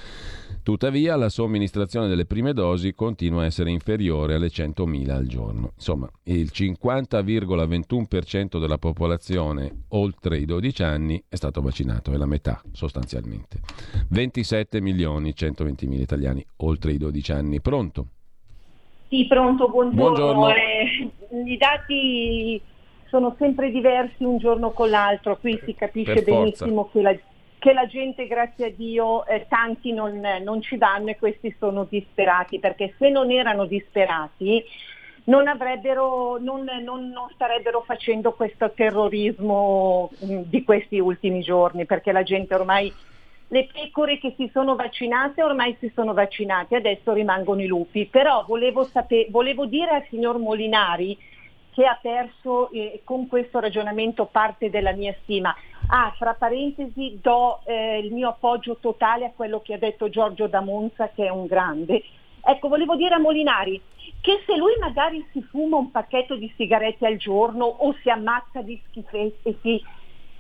[0.63, 5.73] Tuttavia la somministrazione delle prime dosi continua a essere inferiore alle 100.000 al giorno.
[5.75, 12.27] Insomma, il 50,21% della popolazione popolazione oltre i 12 anni è stato vaccinato, è la
[12.27, 13.59] metà sostanzialmente.
[14.09, 17.61] 27 milioni 120 mila italiani oltre i 12 anni.
[17.61, 18.07] Pronto?
[19.09, 20.35] Sì, pronto, buongiorno.
[20.35, 20.55] buongiorno.
[20.55, 21.11] Eh,
[21.45, 22.61] I dati
[23.09, 27.17] sono sempre diversi un giorno con l'altro, qui si capisce benissimo che la,
[27.59, 31.87] che la, gente, grazie a Dio, eh, tanti non, non ci danno e questi sono
[31.91, 34.63] disperati, perché se non erano disperati
[35.31, 42.11] non, avrebbero, non, non, non starebbero facendo questo terrorismo mh, di questi ultimi giorni, perché
[42.11, 42.93] la gente ormai
[43.53, 48.07] le pecore che si sono vaccinate ormai si sono vaccinate, adesso rimangono i lupi.
[48.07, 51.17] Però volevo, saper, volevo dire al signor Molinari
[51.73, 55.55] che ha perso eh, con questo ragionamento parte della mia stima.
[55.89, 60.49] Ah, fra parentesi do eh, il mio appoggio totale a quello che ha detto Giorgio
[60.49, 62.03] da Monza, che è un grande.
[62.43, 63.81] Ecco, volevo dire a Molinari
[64.21, 68.61] che se lui magari si fuma un pacchetto di sigarette al giorno o si ammazza
[68.61, 69.83] di schifezze e si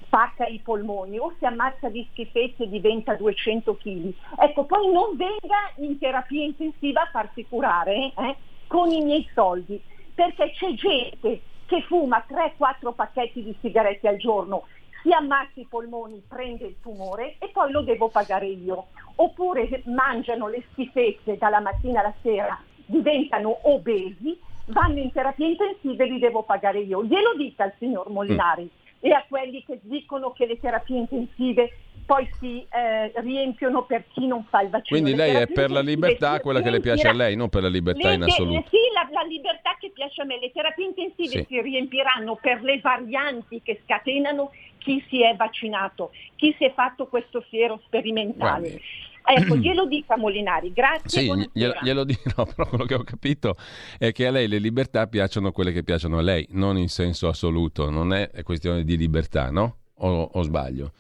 [0.05, 5.17] spacca i polmoni o si ammazza di schifezze e diventa 200 kg, ecco, poi non
[5.17, 9.81] venga in terapia intensiva a farsi curare eh, con i miei soldi,
[10.15, 14.65] perché c'è gente che fuma 3-4 pacchetti di sigarette al giorno
[15.03, 18.89] si ammazza i polmoni, prende il tumore e poi lo devo pagare io.
[19.17, 22.61] Oppure mangiano le schifezze dalla mattina alla sera,
[22.91, 27.05] diventano obesi, vanno in terapia intensiva e li devo pagare io.
[27.05, 28.69] Glielo dica al signor Molinari mm.
[29.01, 31.71] e a quelli che dicono che le terapie intensive
[32.11, 34.99] poi si eh, riempiono per chi non fa il vaccino.
[35.01, 37.69] Quindi lei è per la libertà, quella che le piace a lei, non per la
[37.69, 38.69] libertà le, in assoluto.
[38.69, 40.41] Sì, la, la, libertà che piace a me.
[40.41, 41.47] Le terapie intensive sì.
[41.49, 47.07] si riempiranno per le varianti che scatenano chi si è vaccinato, chi si è fatto
[47.07, 48.69] questo fiero sperimentale.
[48.69, 48.83] Guardi.
[49.25, 51.23] Ecco, glielo dica Molinari, grazie.
[51.23, 53.57] Sì, glielo, glielo dirò, però quello che ho capito
[53.99, 57.29] è che a lei le libertà piacciono quelle che piacciono a lei, non in senso
[57.29, 59.77] assoluto, non è questione di libertà, no?
[60.03, 60.93] O, o sbaglio?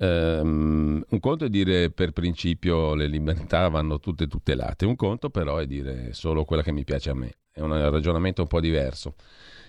[0.00, 5.56] Um, un conto è dire per principio le libertà vanno tutte tutelate, un conto però
[5.56, 9.14] è dire solo quella che mi piace a me, è un ragionamento un po' diverso.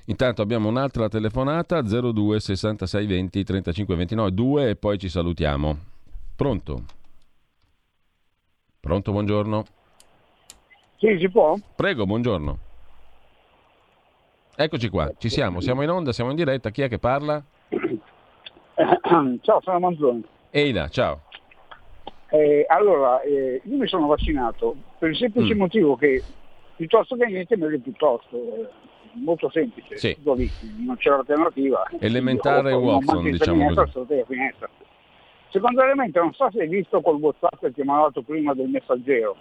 [0.05, 5.77] Intanto abbiamo un'altra telefonata 02 66 20 35 29 2 e poi ci salutiamo.
[6.35, 6.83] Pronto?
[8.79, 9.65] Pronto, buongiorno.
[10.97, 11.55] Sì, si può?
[11.75, 12.57] Prego, buongiorno.
[14.55, 16.69] Eccoci qua, ci siamo, siamo in onda, siamo in diretta.
[16.69, 17.43] Chi è che parla?
[19.41, 20.23] Ciao, sono Manzoni.
[20.51, 21.21] Eina, ciao.
[22.29, 25.57] Eh, allora, eh, io mi sono vaccinato per il semplice mm.
[25.57, 26.23] motivo che
[26.75, 28.35] piuttosto che niente meglio piuttosto.
[28.37, 28.67] Eh,
[29.13, 30.15] molto semplice, sì.
[30.23, 31.83] non c'è l'alternativa.
[31.99, 34.25] Elementare o, Watson, diciamo così.
[35.49, 38.69] Secondo elemento, non so se hai visto col WhatsApp che mi ha dato prima del
[38.69, 39.35] messaggero,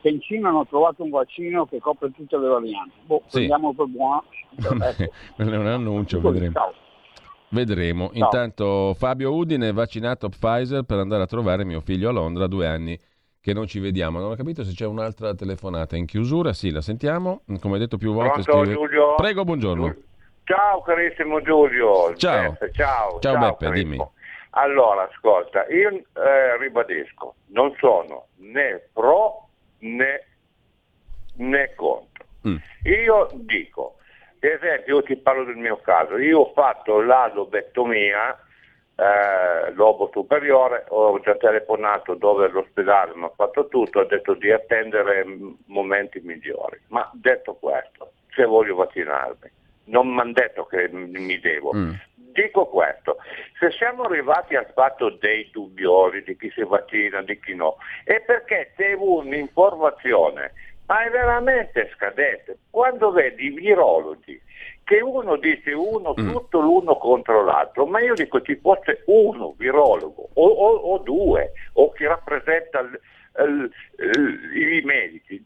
[0.00, 2.94] che in Cina hanno trovato un vaccino che copre tutte le varianti.
[3.04, 3.36] Boh, sì.
[3.36, 4.24] prendiamo per buono.
[5.36, 6.52] non è un annuncio, vedremo.
[6.52, 6.74] Ciao.
[7.50, 8.10] Vedremo.
[8.12, 8.24] Ciao.
[8.24, 12.66] Intanto Fabio Udine è vaccinato Pfizer per andare a trovare mio figlio a Londra, due
[12.66, 12.98] anni
[13.40, 14.18] che non ci vediamo.
[14.18, 16.52] Non ho capito se c'è un'altra telefonata in chiusura.
[16.52, 17.42] Sì, la sentiamo.
[17.60, 18.42] Come detto più volte.
[18.42, 18.74] Pronto, scrive...
[18.74, 19.14] Giulio?
[19.14, 19.94] Prego, buongiorno.
[20.44, 22.14] Ciao carissimo Giulio.
[22.16, 22.50] Ciao.
[22.50, 22.72] Beppe.
[22.72, 23.18] Ciao.
[23.20, 23.96] Ciao, ciao Beppe, dimmi.
[24.50, 29.48] Allora, ascolta, io eh, ribadisco, non sono né pro
[29.78, 30.26] né,
[31.36, 32.24] né contro.
[32.46, 32.56] Mm.
[32.84, 33.96] Io dico,
[34.38, 38.36] per esempio, io ti parlo del mio caso, io ho fatto la lobectomia
[38.96, 44.50] eh, lobo superiore, ho già telefonato dove l'ospedale mi ha fatto tutto, ha detto di
[44.50, 45.24] attendere
[45.66, 46.78] momenti migliori.
[46.88, 49.50] Ma detto questo, se voglio vaccinarmi,
[49.90, 51.72] non mi hanno detto che mi devo.
[51.74, 51.92] Mm.
[52.32, 53.16] Dico questo,
[53.58, 58.20] se siamo arrivati al fatto dei dubbiosi di chi si vaccina, di chi no, è
[58.20, 60.52] perché c'è un'informazione,
[60.86, 62.58] ma è veramente scadente.
[62.70, 64.40] Quando vedi i virologi
[64.84, 66.32] che uno dice uno mm.
[66.32, 71.52] tutto l'uno contro l'altro, ma io dico ci fosse uno virologo o, o, o due
[71.74, 73.00] o chi rappresenta l,
[73.34, 75.44] l, l, i medici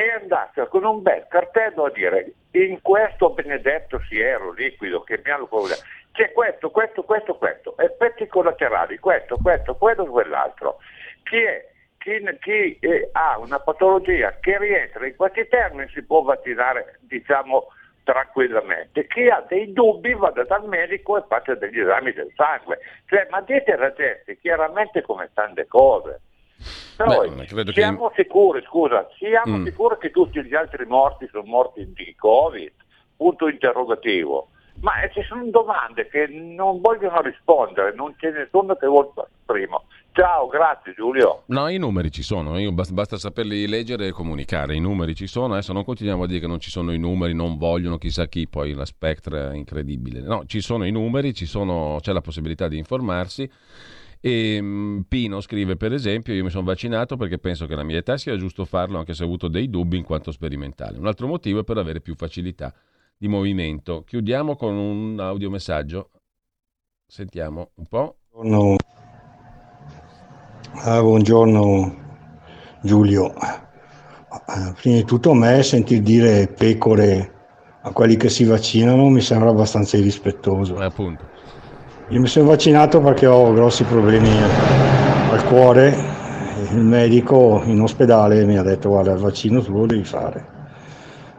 [0.00, 5.30] e andasse con un bel cartello a dire in questo benedetto siero liquido che mi
[5.30, 5.82] hanno problema
[6.12, 10.78] c'è questo, questo, questo, questo, effetti collaterali, questo, questo, quello, quell'altro.
[11.22, 11.68] Chi è?
[11.98, 17.68] Chi, chi eh, ha una patologia che rientra in questi termini si può vaccinare, diciamo,
[18.04, 19.06] tranquillamente.
[19.06, 22.80] Chi ha dei dubbi vada dal medico e faccia degli esami del sangue.
[23.06, 26.20] Cioè, ma dite alla gente chiaramente come stanno le cose.
[26.98, 28.22] Noi Beh, siamo che...
[28.22, 29.64] sicuri, scusa, siamo mm.
[29.64, 32.72] sicuri che tutti gli altri morti sono morti di Covid?
[33.16, 34.48] Punto interrogativo.
[34.80, 39.10] Ma eh, ci sono domande che non vogliono rispondere, non c'è nessuno che vuole
[39.44, 39.84] primo.
[40.12, 41.42] Ciao, grazie Giulio.
[41.46, 45.26] No, i numeri ci sono, io basta, basta, saperli leggere e comunicare, i numeri ci
[45.26, 48.26] sono, adesso non continuiamo a dire che non ci sono i numeri, non vogliono chissà
[48.26, 50.20] chi, poi la spectra è incredibile.
[50.20, 53.50] No, ci sono i numeri, sono, c'è la possibilità di informarsi.
[54.22, 57.96] E um, Pino scrive per esempio io mi sono vaccinato perché penso che la mia
[57.96, 60.98] età sia giusto farlo anche se ho avuto dei dubbi in quanto sperimentale.
[60.98, 62.72] Un altro motivo è per avere più facilità
[63.16, 64.04] di movimento.
[64.04, 66.10] Chiudiamo con un audiomessaggio.
[67.06, 68.18] Sentiamo un po'.
[68.30, 68.76] Buongiorno,
[70.84, 71.96] ah, buongiorno
[72.82, 73.34] Giulio.
[73.34, 77.34] eh, prima di tutto a me sentir dire pecore
[77.82, 80.78] a quelli che si vaccinano mi sembra abbastanza irrispettoso.
[80.78, 81.29] Eh, appunto.
[82.10, 84.28] Io mi sono vaccinato perché ho grossi problemi
[85.30, 85.96] al cuore,
[86.72, 90.44] il medico in ospedale mi ha detto guarda il vaccino tu lo devi fare.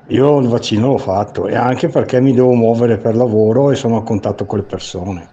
[0.07, 3.97] Io il vaccino l'ho fatto e anche perché mi devo muovere per lavoro e sono
[3.97, 5.27] a contatto con le persone.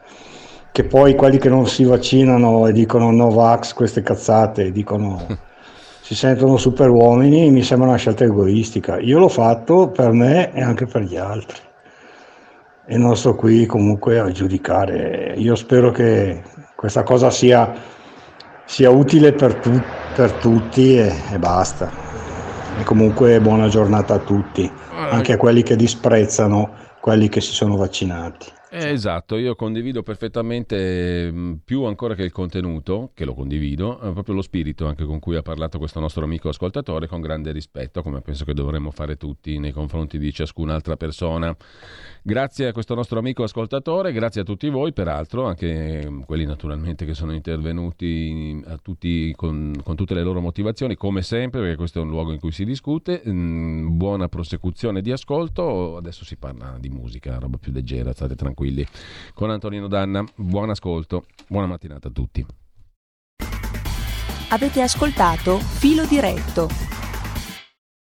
[0.73, 5.25] Che poi quelli che non si vaccinano e dicono no vax, queste cazzate, dicono
[6.03, 8.99] si sentono super uomini, mi sembra una scelta egoistica.
[8.99, 11.68] Io l'ho fatto per me e anche per gli altri.
[12.91, 15.35] E non sto qui comunque a giudicare.
[15.37, 16.43] Io spero che
[16.75, 17.75] questa cosa sia,
[18.65, 19.79] sia utile per, tu,
[20.17, 21.93] per tutti e, e basta.
[22.79, 27.77] E comunque buona giornata a tutti, anche a quelli che disprezzano quelli che si sono
[27.77, 28.57] vaccinati.
[28.71, 34.13] Eh, esatto, io condivido perfettamente mm, più ancora che il contenuto, che lo condivido, eh,
[34.13, 38.03] proprio lo spirito anche con cui ha parlato questo nostro amico ascoltatore con grande rispetto,
[38.03, 41.57] come penso che dovremmo fare tutti nei confronti di ciascun'altra persona.
[42.29, 47.07] Grazie a questo nostro amico ascoltatore, grazie a tutti voi, peraltro, anche mm, quelli naturalmente
[47.07, 52.03] che sono intervenuti tutti con, con, tutte le loro motivazioni, come sempre, perché questo è
[52.03, 53.23] un luogo in cui si discute.
[53.27, 58.87] Mm, buona prosecuzione di ascolto, adesso si parla di musica, roba più leggera, state tranquilli.
[59.33, 62.45] Con Antonino Danna, buon ascolto, buona mattinata a tutti.
[64.51, 66.98] Avete ascoltato Filo Diretto